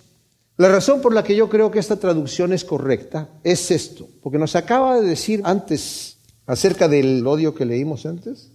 [0.57, 4.37] La razón por la que yo creo que esta traducción es correcta es esto, porque
[4.37, 8.51] nos acaba de decir antes acerca del odio que leímos antes,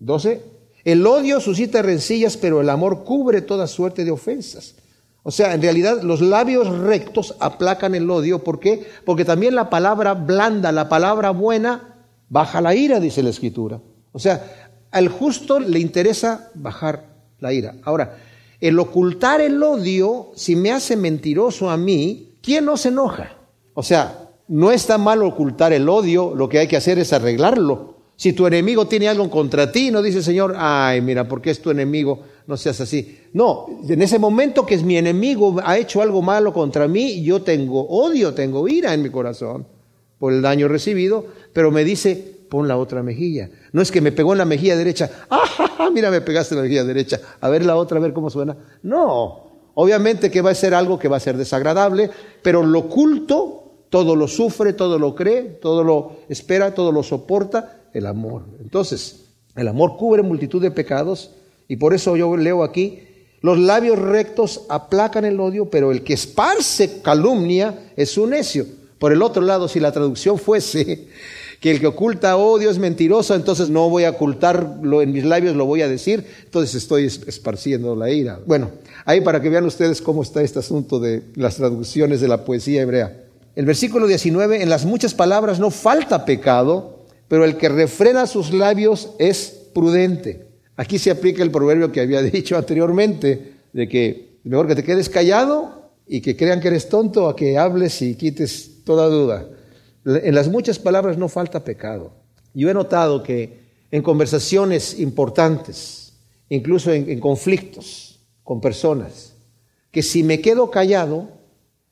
[0.00, 0.42] 12,
[0.84, 4.74] el odio suscita rencillas, pero el amor cubre toda suerte de ofensas.
[5.22, 8.42] O sea, en realidad los labios rectos aplacan el odio.
[8.42, 8.86] ¿Por qué?
[9.04, 11.96] Porque también la palabra blanda, la palabra buena,
[12.28, 13.80] baja la ira, dice la escritura.
[14.12, 17.04] O sea, al justo le interesa bajar
[17.40, 17.74] la ira.
[17.84, 18.16] Ahora,
[18.60, 23.36] el ocultar el odio, si me hace mentiroso a mí, ¿quién no se enoja?
[23.74, 27.98] O sea, no está mal ocultar el odio, lo que hay que hacer es arreglarlo.
[28.16, 31.70] Si tu enemigo tiene algo contra ti, no dice Señor, ay, mira, porque es tu
[31.70, 33.20] enemigo, no seas así.
[33.34, 37.42] No, en ese momento que es mi enemigo ha hecho algo malo contra mí, yo
[37.42, 39.66] tengo odio, tengo ira en mi corazón
[40.18, 42.16] por el daño recibido, pero me dice,
[42.48, 43.50] pon la otra mejilla.
[43.72, 46.62] No es que me pegó en la mejilla derecha, ah, mira, me pegaste en la
[46.62, 48.56] mejilla derecha, a ver la otra, a ver cómo suena.
[48.82, 53.74] No, obviamente que va a ser algo que va a ser desagradable, pero lo oculto,
[53.90, 58.46] todo lo sufre, todo lo cree, todo lo espera, todo lo soporta, el amor.
[58.58, 61.32] Entonces, el amor cubre multitud de pecados
[61.68, 63.04] y por eso yo leo aquí,
[63.40, 68.66] Los labios rectos aplacan el odio, pero el que esparce calumnia es un necio.
[68.98, 71.06] Por el otro lado, si la traducción fuese
[71.60, 75.54] que el que oculta odio es mentiroso, entonces no voy a ocultarlo en mis labios,
[75.54, 78.40] lo voy a decir, entonces estoy esparciendo la ira.
[78.44, 78.72] Bueno,
[79.04, 82.82] ahí para que vean ustedes cómo está este asunto de las traducciones de la poesía
[82.82, 83.24] hebrea.
[83.54, 88.52] El versículo 19, en las muchas palabras no falta pecado, pero el que refrena sus
[88.52, 90.47] labios es prudente.
[90.78, 95.08] Aquí se aplica el proverbio que había dicho anteriormente, de que mejor que te quedes
[95.08, 99.48] callado y que crean que eres tonto a que hables y quites toda duda.
[100.04, 102.12] En las muchas palabras no falta pecado.
[102.54, 103.58] Yo he notado que
[103.90, 106.14] en conversaciones importantes,
[106.48, 109.34] incluso en, conflictos con personas,
[109.90, 111.28] que si me quedo callado,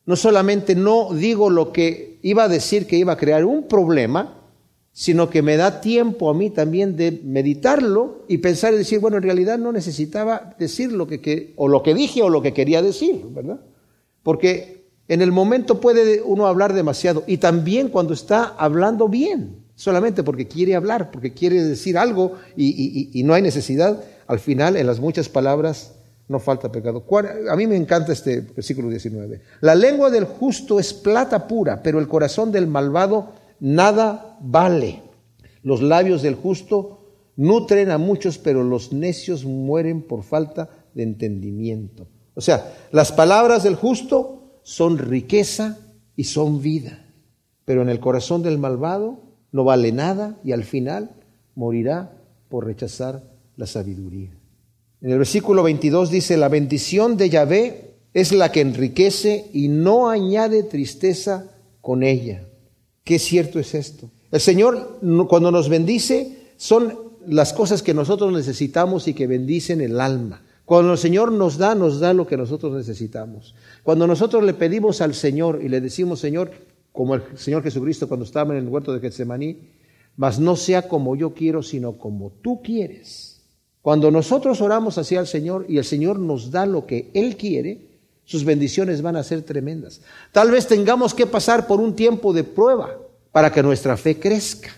[0.05, 4.36] no solamente no digo lo que iba a decir que iba a crear un problema,
[4.99, 9.19] sino que me da tiempo a mí también de meditarlo y pensar y decir, bueno,
[9.19, 12.81] en realidad no necesitaba decir lo que, o lo que dije o lo que quería
[12.81, 13.61] decir, ¿verdad?
[14.23, 20.23] Porque en el momento puede uno hablar demasiado y también cuando está hablando bien, solamente
[20.23, 24.99] porque quiere hablar, porque quiere decir algo y, no hay necesidad, al final en las
[24.99, 25.93] muchas palabras
[26.27, 27.05] no falta pecado.
[27.51, 29.43] A mí me encanta este versículo 19.
[29.61, 35.03] La lengua del justo es plata pura, pero el corazón del malvado nada vale.
[35.63, 37.01] Los labios del justo
[37.37, 42.09] nutren a muchos, pero los necios mueren por falta de entendimiento.
[42.35, 45.79] O sea, las palabras del justo son riqueza
[46.17, 47.05] y son vida.
[47.65, 49.21] Pero en el corazón del malvado
[49.53, 51.11] no vale nada y al final
[51.55, 52.13] morirá
[52.49, 53.25] por rechazar
[53.57, 54.31] la sabiduría.
[55.01, 60.09] En el versículo 22 dice, la bendición de Yahvé es la que enriquece y no
[60.09, 62.47] añade tristeza con ella.
[63.07, 64.11] Qué cierto es esto.
[64.33, 66.93] El Señor cuando nos bendice son
[67.25, 70.43] las cosas que nosotros necesitamos y que bendicen el alma.
[70.65, 73.55] Cuando el Señor nos da, nos da lo que nosotros necesitamos.
[73.85, 76.51] Cuando nosotros le pedimos al Señor y le decimos, Señor,
[76.91, 79.61] como el Señor Jesucristo cuando estaba en el huerto de Getsemaní,
[80.17, 83.41] mas no sea como yo quiero, sino como tú quieres.
[83.83, 87.96] Cuando nosotros oramos hacia el Señor y el Señor nos da lo que Él quiere,
[88.27, 90.01] sus bendiciones van a ser tremendas.
[90.33, 92.99] Tal vez tengamos que pasar por un tiempo de prueba
[93.31, 94.71] para que nuestra fe crezca,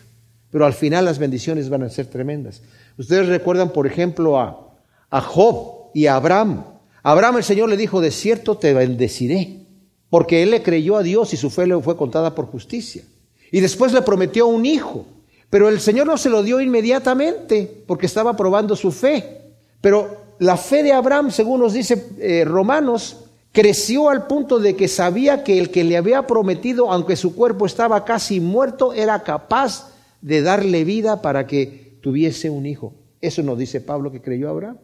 [0.50, 2.60] pero al final las bendiciones van a ser tremendas.
[2.98, 4.76] Ustedes recuerdan, por ejemplo, a,
[5.10, 6.62] a Job y a Abraham.
[7.02, 9.66] Abraham el Señor le dijo, de cierto te bendeciré,
[10.10, 13.02] porque él le creyó a Dios y su fe le fue contada por justicia.
[13.50, 15.06] Y después le prometió un hijo,
[15.48, 19.40] pero el Señor no se lo dio inmediatamente, porque estaba probando su fe.
[19.80, 24.88] Pero la fe de Abraham, según nos dice eh, Romanos, creció al punto de que
[24.88, 29.92] sabía que el que le había prometido, aunque su cuerpo estaba casi muerto, era capaz
[30.20, 32.94] de darle vida para que tuviese un hijo.
[33.20, 34.78] Eso nos dice Pablo que creyó Abraham.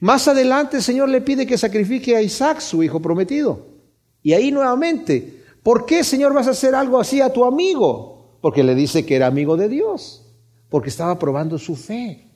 [0.00, 3.66] Más adelante el Señor le pide que sacrifique a Isaac, su hijo prometido.
[4.22, 8.38] Y ahí nuevamente, ¿por qué Señor vas a hacer algo así a tu amigo?
[8.40, 10.24] Porque le dice que era amigo de Dios,
[10.68, 12.28] porque estaba probando su fe.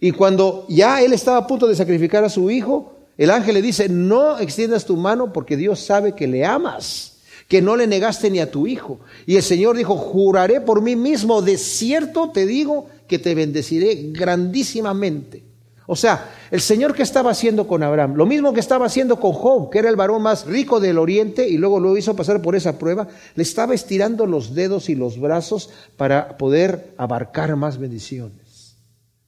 [0.00, 3.62] Y cuando ya él estaba a punto de sacrificar a su hijo, el ángel le
[3.62, 8.30] dice, no extiendas tu mano porque Dios sabe que le amas, que no le negaste
[8.30, 9.00] ni a tu hijo.
[9.26, 14.10] Y el Señor dijo, juraré por mí mismo, de cierto te digo que te bendeciré
[14.12, 15.44] grandísimamente.
[15.86, 19.32] O sea, el Señor que estaba haciendo con Abraham, lo mismo que estaba haciendo con
[19.32, 22.56] Job, que era el varón más rico del oriente y luego lo hizo pasar por
[22.56, 28.76] esa prueba, le estaba estirando los dedos y los brazos para poder abarcar más bendiciones.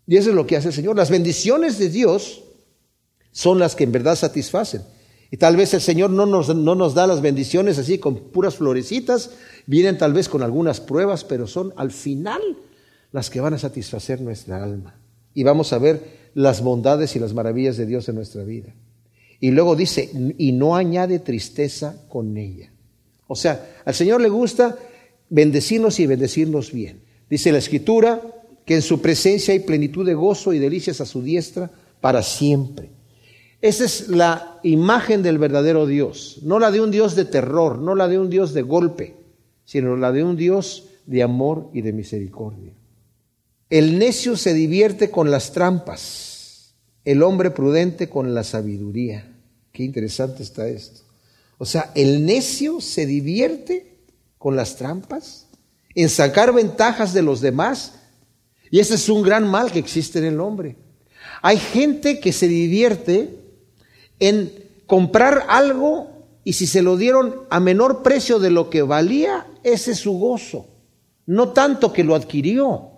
[0.07, 0.97] Y eso es lo que hace el Señor.
[0.97, 2.44] Las bendiciones de Dios
[3.35, 4.83] son las que en verdad satisfacen.
[5.31, 8.55] Y tal vez el Señor no nos, no nos da las bendiciones así con puras
[8.55, 9.33] florecitas,
[9.66, 12.40] vienen tal vez con algunas pruebas, pero son al final
[13.11, 14.94] las que van a satisfacer nuestra alma.
[15.35, 18.73] Y vamos a ver las bondades y las maravillas de Dios en nuestra vida.
[19.40, 22.70] Y luego dice, y no añade tristeza con ella.
[23.27, 24.79] O sea, al Señor le gusta
[25.29, 27.01] bendecirnos y bendecirnos bien.
[27.29, 28.23] Dice la Escritura
[28.64, 31.68] que en su presencia hay plenitud de gozo y delicias a su diestra
[32.01, 32.90] para siempre.
[33.64, 37.95] Esa es la imagen del verdadero Dios, no la de un Dios de terror, no
[37.95, 39.16] la de un Dios de golpe,
[39.64, 42.74] sino la de un Dios de amor y de misericordia.
[43.70, 46.74] El necio se divierte con las trampas,
[47.07, 49.34] el hombre prudente con la sabiduría.
[49.72, 51.01] Qué interesante está esto.
[51.57, 53.97] O sea, el necio se divierte
[54.36, 55.47] con las trampas,
[55.95, 57.95] en sacar ventajas de los demás.
[58.70, 60.76] Y ese es un gran mal que existe en el hombre.
[61.41, 63.41] Hay gente que se divierte
[64.29, 64.53] en
[64.87, 66.14] comprar algo
[66.45, 70.18] y si se lo dieron a menor precio de lo que valía, ese es su
[70.18, 70.66] gozo.
[71.27, 72.91] No tanto que lo adquirió,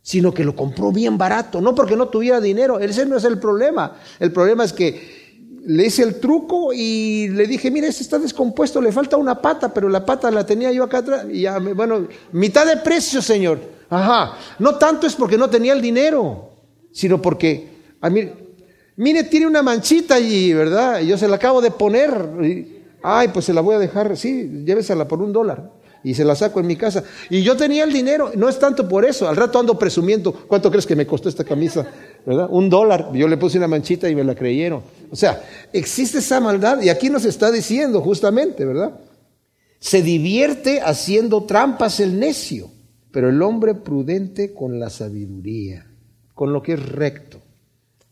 [0.00, 3.38] sino que lo compró bien barato, no porque no tuviera dinero, ese no es el
[3.38, 3.96] problema.
[4.18, 5.18] El problema es que
[5.66, 9.72] le hice el truco y le dije, mire, este está descompuesto, le falta una pata,
[9.74, 11.26] pero la pata la tenía yo acá atrás.
[11.30, 13.60] Y ya, bueno, mitad de precio, señor.
[13.90, 16.50] Ajá, no tanto es porque no tenía el dinero,
[16.90, 17.68] sino porque,
[18.00, 18.30] a mí,
[18.98, 21.00] mire, tiene una manchita allí, ¿verdad?
[21.00, 22.12] Yo se la acabo de poner.
[23.02, 26.34] ay, pues se la voy a dejar, sí, llévesela por un dólar y se la
[26.34, 27.02] saco en mi casa.
[27.30, 30.70] Y yo tenía el dinero, no es tanto por eso, al rato ando presumiendo, ¿cuánto
[30.70, 31.86] crees que me costó esta camisa?
[32.24, 32.48] ¿Verdad?
[32.50, 34.82] Un dólar, yo le puse una manchita y me la creyeron.
[35.10, 35.42] O sea,
[35.72, 39.00] existe esa maldad y aquí nos está diciendo justamente, ¿verdad?
[39.80, 42.70] Se divierte haciendo trampas el necio,
[43.12, 45.86] pero el hombre prudente con la sabiduría,
[46.34, 47.40] con lo que es recto.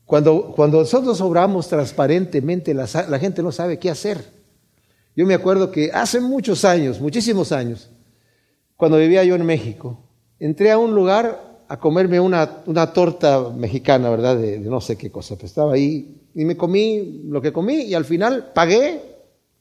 [0.06, 4.24] Cuando, cuando nosotros obramos transparentemente, la, la gente no sabe qué hacer.
[5.16, 7.90] Yo me acuerdo que hace muchos años, muchísimos años,
[8.76, 9.98] cuando vivía yo en México,
[10.38, 14.36] entré a un lugar a comerme una, una torta mexicana, ¿verdad?
[14.36, 15.34] De, no sé qué cosa.
[15.34, 19.00] Pues estaba ahí y me comí lo que comí y al final pagué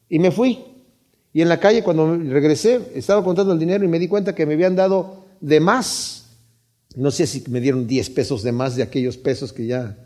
[0.10, 0.64] y me fui.
[1.34, 4.46] Y en la calle cuando regresé estaba contando el dinero y me di cuenta que
[4.46, 6.28] me habían dado de más.
[6.96, 10.05] No sé si me dieron 10 pesos de más de aquellos pesos que ya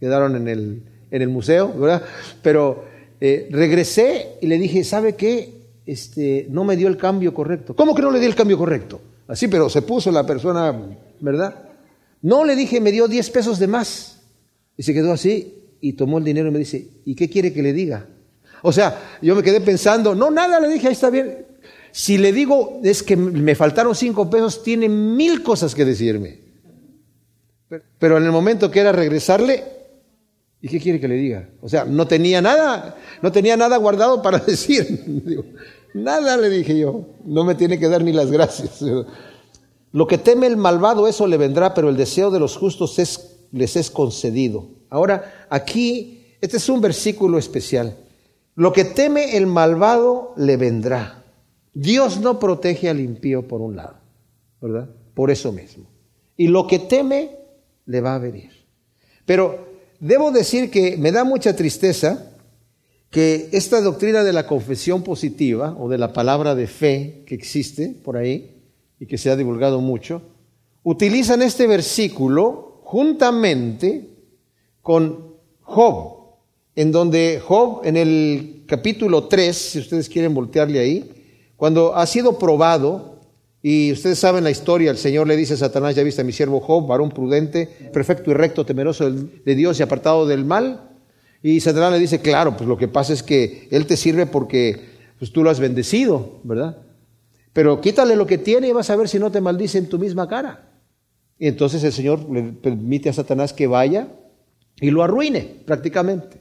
[0.00, 2.02] quedaron en el, en el museo, ¿verdad?
[2.42, 2.84] Pero
[3.20, 5.58] eh, regresé y le dije, ¿sabe qué?
[5.86, 7.74] Este, no me dio el cambio correcto.
[7.74, 9.00] ¿Cómo que no le di el cambio correcto?
[9.26, 10.74] Así, pero se puso la persona,
[11.20, 11.54] ¿verdad?
[12.22, 14.20] No le dije, me dio 10 pesos de más.
[14.76, 17.62] Y se quedó así y tomó el dinero y me dice, ¿y qué quiere que
[17.62, 18.06] le diga?
[18.62, 21.46] O sea, yo me quedé pensando, no, nada, le dije, ahí está bien.
[21.90, 26.40] Si le digo, es que me faltaron cinco pesos, tiene mil cosas que decirme.
[27.98, 29.64] Pero en el momento que era regresarle,
[30.60, 31.48] ¿Y qué quiere que le diga?
[31.60, 35.44] O sea, no tenía nada, no tenía nada guardado para decir.
[35.94, 38.82] nada le dije yo, no me tiene que dar ni las gracias.
[39.92, 43.40] Lo que teme el malvado, eso le vendrá, pero el deseo de los justos es,
[43.52, 44.68] les es concedido.
[44.90, 47.96] Ahora, aquí, este es un versículo especial.
[48.54, 51.24] Lo que teme el malvado le vendrá.
[51.72, 53.98] Dios no protege al impío por un lado,
[54.60, 54.90] ¿verdad?
[55.14, 55.88] Por eso mismo.
[56.36, 57.36] Y lo que teme
[57.86, 58.50] le va a venir.
[59.24, 59.67] Pero
[60.00, 62.30] Debo decir que me da mucha tristeza
[63.10, 67.96] que esta doctrina de la confesión positiva o de la palabra de fe que existe
[68.04, 68.62] por ahí
[69.00, 70.22] y que se ha divulgado mucho,
[70.82, 74.10] utilizan este versículo juntamente
[74.82, 76.36] con Job,
[76.76, 81.10] en donde Job en el capítulo 3, si ustedes quieren voltearle ahí,
[81.56, 83.17] cuando ha sido probado
[83.70, 86.32] y ustedes saben la historia, el Señor le dice a Satanás, ya viste a mi
[86.32, 90.88] siervo Job, varón prudente, perfecto y recto, temeroso de Dios y apartado del mal.
[91.42, 94.86] Y Satanás le dice, claro, pues lo que pasa es que Él te sirve porque
[95.18, 96.78] pues, tú lo has bendecido, ¿verdad?
[97.52, 99.98] Pero quítale lo que tiene y vas a ver si no te maldice en tu
[99.98, 100.70] misma cara.
[101.38, 104.08] Y entonces el Señor le permite a Satanás que vaya
[104.80, 106.40] y lo arruine prácticamente.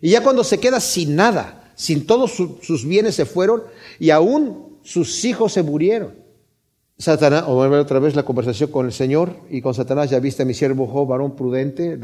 [0.00, 3.62] Y ya cuando se queda sin nada, sin todos sus bienes se fueron
[4.00, 6.25] y aún sus hijos se murieron.
[6.98, 10.42] Satanás, o a otra vez la conversación con el Señor y con Satanás, ya viste
[10.42, 11.98] a mi siervo Job, varón prudente,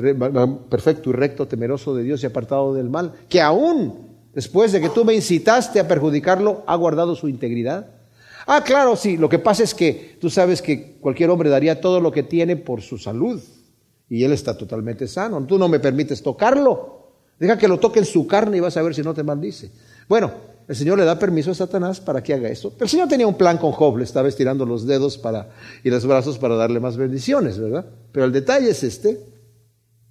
[0.69, 4.91] perfecto y recto, temeroso de Dios y apartado del mal, que aún después de que
[4.91, 7.87] tú me incitaste a perjudicarlo, ha guardado su integridad.
[8.47, 12.01] Ah, claro, sí, lo que pasa es que tú sabes que cualquier hombre daría todo
[12.01, 13.41] lo que tiene por su salud
[14.11, 15.43] y él está totalmente sano.
[15.47, 17.13] Tú no me permites tocarlo.
[17.39, 19.71] Deja que lo toque en su carne y vas a ver si no te maldice.
[20.09, 20.33] Bueno,
[20.69, 22.75] el Señor le da permiso a Satanás para que haga esto.
[22.81, 25.21] El Señor tenía un plan con Job, le estaba estirando los dedos
[25.83, 27.87] y los brazos para darle más bendiciones, ¿verdad?
[28.13, 29.21] Pero el detalle es este.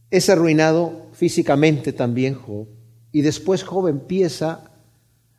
[0.09, 2.67] Es arruinado físicamente también Job.
[3.11, 4.71] Y después Job empieza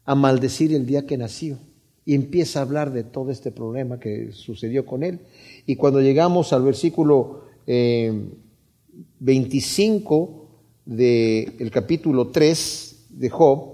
[0.04, 1.58] a maldecir el día que nació.
[2.04, 5.20] Y empieza a hablar de todo este problema que sucedió con él.
[5.66, 10.48] Y cuando llegamos al versículo 25
[10.88, 13.71] eh, del capítulo 3 de Job,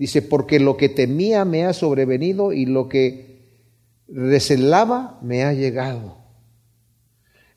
[0.00, 3.42] Dice, porque lo que temía me ha sobrevenido y lo que
[4.08, 6.16] recelaba me ha llegado.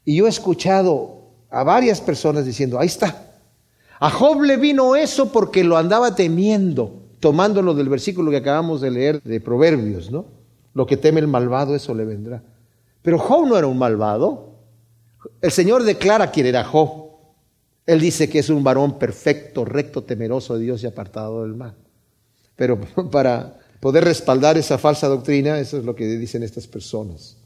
[0.04, 3.38] Y yo he escuchado a varias personas diciendo, ahí está.
[3.98, 8.92] A Job le vino eso porque lo andaba temiendo, tomándolo del versículo que acabamos de
[8.92, 10.26] leer de Proverbios, ¿no?
[10.74, 12.44] Lo que teme el malvado, eso le vendrá.
[13.04, 14.50] Pero Job no era un malvado.
[15.40, 17.06] El Señor declara quién era Job.
[17.86, 21.78] Él dice que es un varón perfecto, recto, temeroso de Dios y apartado del mal.
[22.56, 22.80] Pero
[23.12, 27.38] para poder respaldar esa falsa doctrina, eso es lo que dicen estas personas.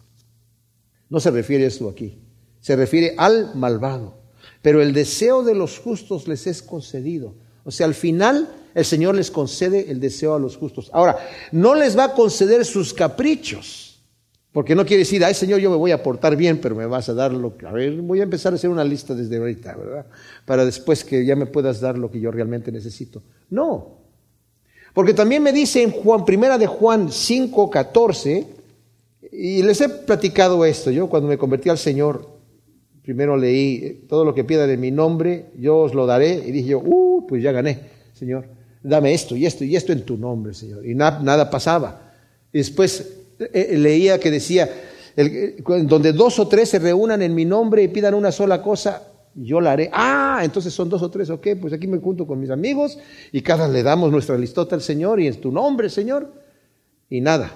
[1.09, 2.19] No se refiere a esto aquí,
[2.59, 4.27] se refiere al malvado.
[4.61, 7.35] Pero el deseo de los justos les es concedido.
[7.63, 10.89] O sea, al final el Señor les concede el deseo a los justos.
[10.93, 11.17] Ahora,
[11.51, 13.85] no les va a conceder sus caprichos,
[14.51, 17.09] Porque no quiere decir, ay Señor, yo me voy a portar bien, pero me vas
[17.09, 17.67] a dar lo que...
[17.67, 20.05] A ver, voy a empezar a hacer una lista desde ahorita, ¿verdad?
[20.45, 23.21] Para después que ya me puedas dar lo que yo realmente necesito.
[23.49, 23.96] No.
[24.97, 28.47] Porque también me dice en Juan, primera de Juan 5, 14,
[29.31, 32.27] y les he platicado esto, yo cuando me convertí al Señor,
[33.03, 36.69] primero leí, todo lo que pidan en mi nombre, yo os lo daré, y dije
[36.69, 37.79] yo, uh, pues ya gané,
[38.13, 38.47] Señor,
[38.81, 40.83] dame esto y esto y esto en tu nombre, Señor.
[40.83, 42.13] Y nada pasaba.
[42.51, 44.67] Después eh, eh, leía que decía,
[45.85, 49.03] donde dos o tres se reúnan en mi nombre y pidan una sola cosa,
[49.37, 49.89] yo la haré.
[49.93, 52.97] Ah, entonces son dos o tres, ok, pues aquí me junto con mis amigos
[53.31, 56.33] y cada le damos nuestra listota al Señor y en tu nombre, Señor,
[57.09, 57.51] y nada.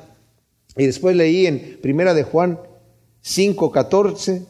[0.77, 2.59] Y después leí en Primera de Juan
[3.21, 4.45] 5, 14,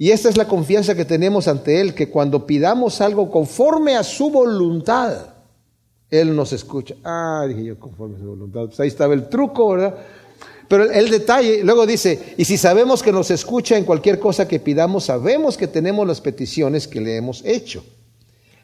[0.00, 4.04] y esta es la confianza que tenemos ante Él, que cuando pidamos algo conforme a
[4.04, 5.34] su voluntad,
[6.08, 6.94] Él nos escucha.
[7.02, 8.66] Ah, dije yo, conforme a su voluntad.
[8.66, 9.98] Pues ahí estaba el truco, ¿verdad?
[10.68, 14.60] Pero el detalle, luego dice, y si sabemos que nos escucha en cualquier cosa que
[14.60, 17.82] pidamos, sabemos que tenemos las peticiones que le hemos hecho.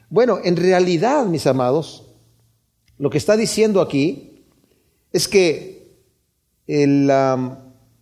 [0.07, 2.03] Bueno, en realidad, mis amados,
[2.99, 4.43] lo que está diciendo aquí
[5.11, 5.87] es que
[6.67, 7.11] el,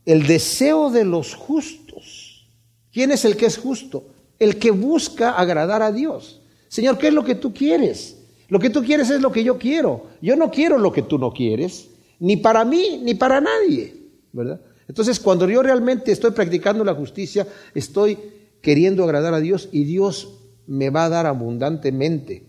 [0.06, 2.50] el deseo de los justos,
[2.92, 4.08] ¿quién es el que es justo?
[4.38, 6.42] El que busca agradar a Dios.
[6.68, 8.18] Señor, ¿qué es lo que tú quieres?
[8.50, 10.08] Lo que tú quieres es lo que yo quiero.
[10.22, 11.88] Yo no quiero lo que tú no quieres
[12.20, 13.96] ni para mí, ni para nadie,
[14.32, 14.62] ¿verdad?
[14.88, 18.18] Entonces, cuando yo realmente estoy practicando la justicia, estoy
[18.62, 22.44] queriendo agradar a Dios y Dios me va a dar abundantemente.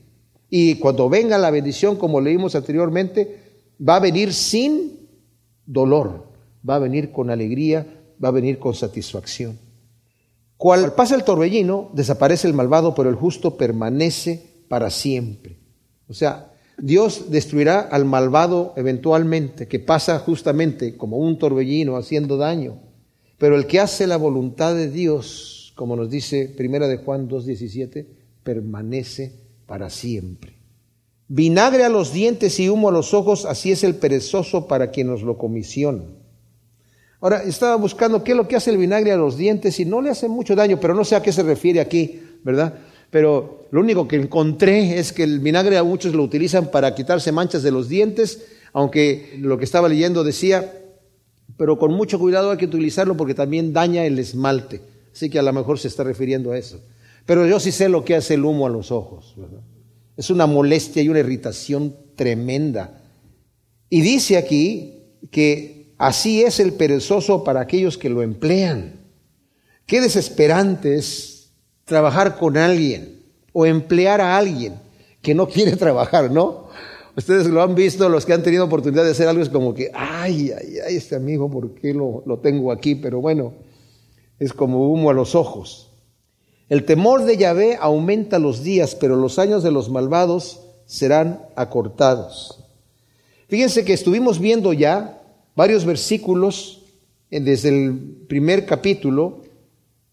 [0.51, 3.39] Y cuando venga la bendición, como leímos anteriormente,
[3.87, 5.09] va a venir sin
[5.67, 6.27] dolor,
[6.69, 7.87] va a venir con alegría,
[8.23, 9.59] va a venir con satisfacción.
[10.57, 15.59] Cual pasa el torbellino, desaparece el malvado, pero el justo permanece para siempre.
[16.09, 22.81] O sea, Dios destruirá al malvado eventualmente, que pasa justamente como un torbellino haciendo daño.
[23.39, 28.07] Pero el que hace la voluntad de Dios, como nos dice Primera de Juan 2:17,
[28.43, 29.33] permanece
[29.67, 30.55] para siempre.
[31.29, 35.07] Vinagre a los dientes y humo a los ojos, así es el perezoso para quien
[35.07, 36.05] nos lo comisiona.
[37.21, 40.03] Ahora, estaba buscando qué es lo que hace el vinagre a los dientes y no
[40.03, 42.75] le hace mucho daño, pero no sé a qué se refiere aquí, ¿verdad?
[43.11, 47.33] Pero lo único que encontré es que el vinagre a muchos lo utilizan para quitarse
[47.33, 50.73] manchas de los dientes, aunque lo que estaba leyendo decía,
[51.57, 54.81] pero con mucho cuidado hay que utilizarlo porque también daña el esmalte.
[55.13, 56.81] Así que a lo mejor se está refiriendo a eso.
[57.27, 59.35] Pero yo sí sé lo que hace el humo a los ojos.
[60.17, 63.01] Es una molestia y una irritación tremenda.
[63.89, 69.01] Y dice aquí que así es el perezoso para aquellos que lo emplean.
[69.87, 71.34] Qué desesperante es
[71.85, 73.21] trabajar con alguien
[73.53, 74.75] o emplear a alguien
[75.23, 76.65] que no quiere trabajar, ¿no?
[77.17, 79.91] Ustedes lo han visto, los que han tenido oportunidad de hacer algo, es como que,
[79.95, 82.97] ay, ay, ay, este amigo, ¿por qué lo, lo tengo aquí?
[82.97, 83.53] Pero bueno,
[84.41, 85.93] es como humo a los ojos.
[86.69, 92.65] El temor de Yahvé aumenta los días, pero los años de los malvados serán acortados.
[93.49, 95.23] Fíjense que estuvimos viendo ya
[95.55, 96.83] varios versículos
[97.31, 99.43] desde el primer capítulo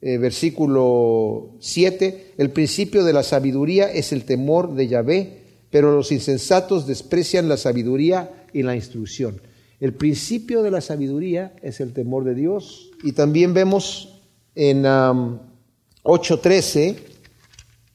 [0.01, 6.11] eh, versículo 7, el principio de la sabiduría es el temor de Yahvé, pero los
[6.11, 9.39] insensatos desprecian la sabiduría y la instrucción.
[9.79, 12.91] El principio de la sabiduría es el temor de Dios.
[13.03, 14.21] Y también vemos
[14.55, 16.97] en 8.13,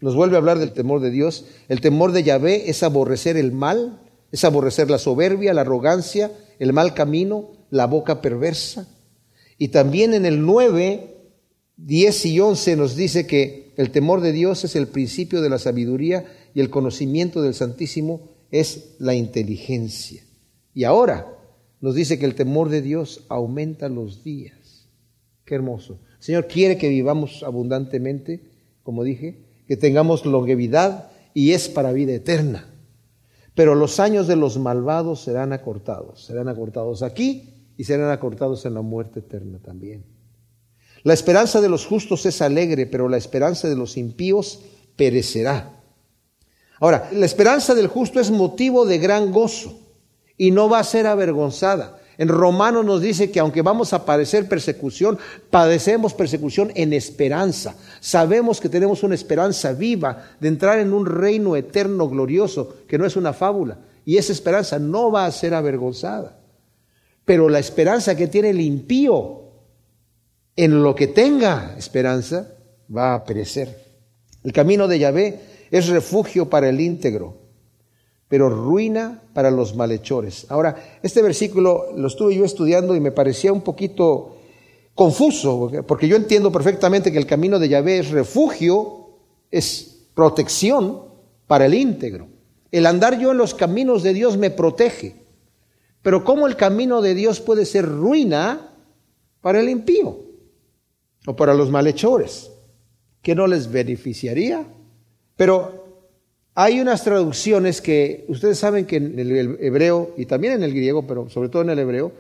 [0.01, 1.47] nos vuelve a hablar del temor de Dios.
[1.69, 4.01] El temor de Yahvé es aborrecer el mal,
[4.31, 8.89] es aborrecer la soberbia, la arrogancia, el mal camino, la boca perversa.
[9.59, 11.16] Y también en el 9
[11.77, 15.59] 10 y 11 nos dice que el temor de Dios es el principio de la
[15.59, 16.25] sabiduría
[16.55, 20.23] y el conocimiento del Santísimo es la inteligencia.
[20.73, 21.27] Y ahora
[21.81, 24.89] nos dice que el temor de Dios aumenta los días.
[25.45, 26.01] Qué hermoso.
[26.19, 28.51] El Señor quiere que vivamos abundantemente,
[28.83, 32.69] como dije, que tengamos longevidad y es para vida eterna.
[33.55, 38.75] Pero los años de los malvados serán acortados, serán acortados aquí y serán acortados en
[38.75, 40.16] la muerte eterna también.
[41.03, 44.61] La esperanza de los justos es alegre, pero la esperanza de los impíos
[44.97, 45.73] perecerá.
[46.81, 49.79] Ahora, la esperanza del justo es motivo de gran gozo
[50.37, 52.01] y no va a ser avergonzada.
[52.19, 55.19] En Romanos nos dice que aunque vamos a padecer persecución,
[55.51, 57.77] padecemos persecución en esperanza.
[58.01, 63.07] Sabemos que tenemos una esperanza viva de entrar en un reino eterno glorioso, que no
[63.07, 63.79] es una fábula.
[64.05, 66.39] Y esa esperanza no va a ser avergonzada.
[67.25, 69.46] Pero la esperanza que tiene el impío
[70.57, 72.49] en lo que tenga esperanza,
[72.95, 73.85] va a perecer.
[74.43, 75.41] El camino de Yahvé
[75.71, 77.37] es refugio para el íntegro,
[78.27, 80.47] pero ruina para los malhechores.
[80.49, 84.37] Ahora, este versículo lo estuve yo estudiando y me parecía un poquito
[84.95, 89.11] confuso, porque yo entiendo perfectamente que el camino de Yahvé es refugio,
[89.51, 91.03] es protección
[91.47, 92.29] para el íntegro.
[92.73, 95.27] El andar yo en los caminos de Dios me protege.
[96.01, 98.73] Pero ¿cómo el camino de Dios puede ser ruina
[99.41, 100.26] para el impío
[101.27, 102.51] o para los malhechores?
[103.21, 104.65] ¿Que no les beneficiaría?
[105.37, 105.85] Pero
[106.55, 111.07] hay unas traducciones que ustedes saben que en el hebreo y también en el griego,
[111.07, 112.13] pero sobre todo en el hebreo,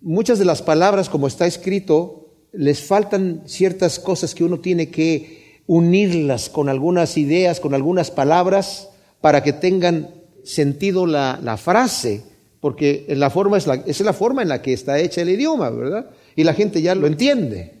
[0.00, 5.62] muchas de las palabras como está escrito, les faltan ciertas cosas que uno tiene que
[5.66, 10.10] unirlas con algunas ideas, con algunas palabras, para que tengan
[10.44, 12.22] sentido la, frase,
[12.60, 15.70] porque la forma es, la, es la forma en la que está hecha el idioma,
[15.70, 16.10] ¿verdad?
[16.36, 17.75] Y la gente ya lo entiende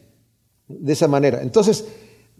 [0.68, 1.42] de esa manera.
[1.42, 1.86] Entonces,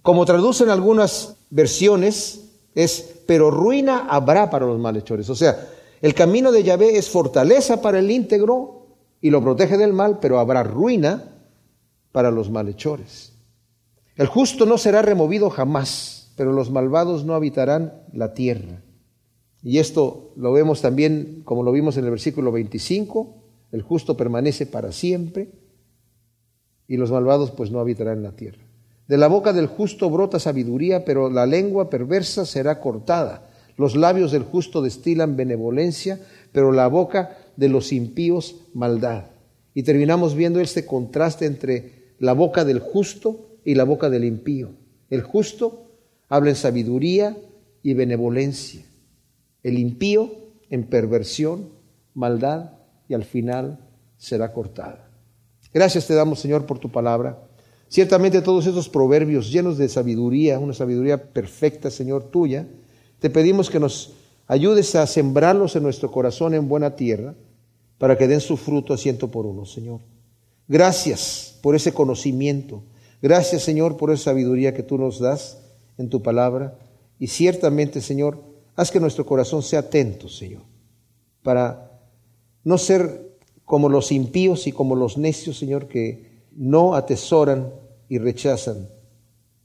[0.02, 5.28] como traducen algunas versiones, es, pero ruina habrá para los malhechores.
[5.30, 5.68] O sea,
[6.00, 8.86] el camino de Yahvé es fortaleza para el íntegro
[9.20, 11.24] y lo protege del mal, pero habrá ruina
[12.12, 13.32] para los malhechores.
[14.16, 18.82] El justo no será removido jamás, pero los malvados no habitarán la tierra.
[19.62, 24.66] Y esto lo vemos también, como lo vimos en el versículo 25, el justo permanece
[24.66, 25.50] para siempre
[26.88, 28.62] y los malvados pues no habitarán la tierra.
[29.08, 33.48] De la boca del justo brota sabiduría, pero la lengua perversa será cortada.
[33.76, 36.20] Los labios del justo destilan benevolencia,
[36.52, 39.26] pero la boca de los impíos maldad.
[39.74, 44.70] Y terminamos viendo este contraste entre la boca del justo y la boca del impío.
[45.10, 45.86] El justo
[46.28, 47.36] habla en sabiduría
[47.82, 48.84] y benevolencia.
[49.62, 50.30] El impío
[50.70, 51.68] en perversión,
[52.14, 52.72] maldad
[53.08, 53.78] y al final
[54.16, 55.05] será cortada.
[55.76, 57.38] Gracias te damos, Señor, por tu palabra.
[57.90, 62.66] Ciertamente todos esos proverbios llenos de sabiduría, una sabiduría perfecta, Señor, tuya,
[63.18, 64.14] te pedimos que nos
[64.46, 67.34] ayudes a sembrarlos en nuestro corazón en buena tierra
[67.98, 70.00] para que den su fruto a ciento por uno, Señor.
[70.66, 72.82] Gracias por ese conocimiento.
[73.20, 75.58] Gracias, Señor, por esa sabiduría que tú nos das
[75.98, 76.78] en tu palabra.
[77.18, 78.42] Y ciertamente, Señor,
[78.76, 80.62] haz que nuestro corazón sea atento, Señor,
[81.42, 82.00] para
[82.64, 83.25] no ser
[83.66, 87.74] como los impíos y como los necios, Señor, que no atesoran
[88.08, 88.88] y rechazan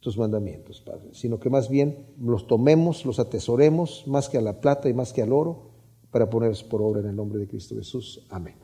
[0.01, 4.59] tus mandamientos, Padre, sino que más bien los tomemos, los atesoremos más que a la
[4.59, 5.69] plata y más que al oro,
[6.09, 8.25] para ponerlos por obra en el nombre de Cristo Jesús.
[8.29, 8.60] Amén.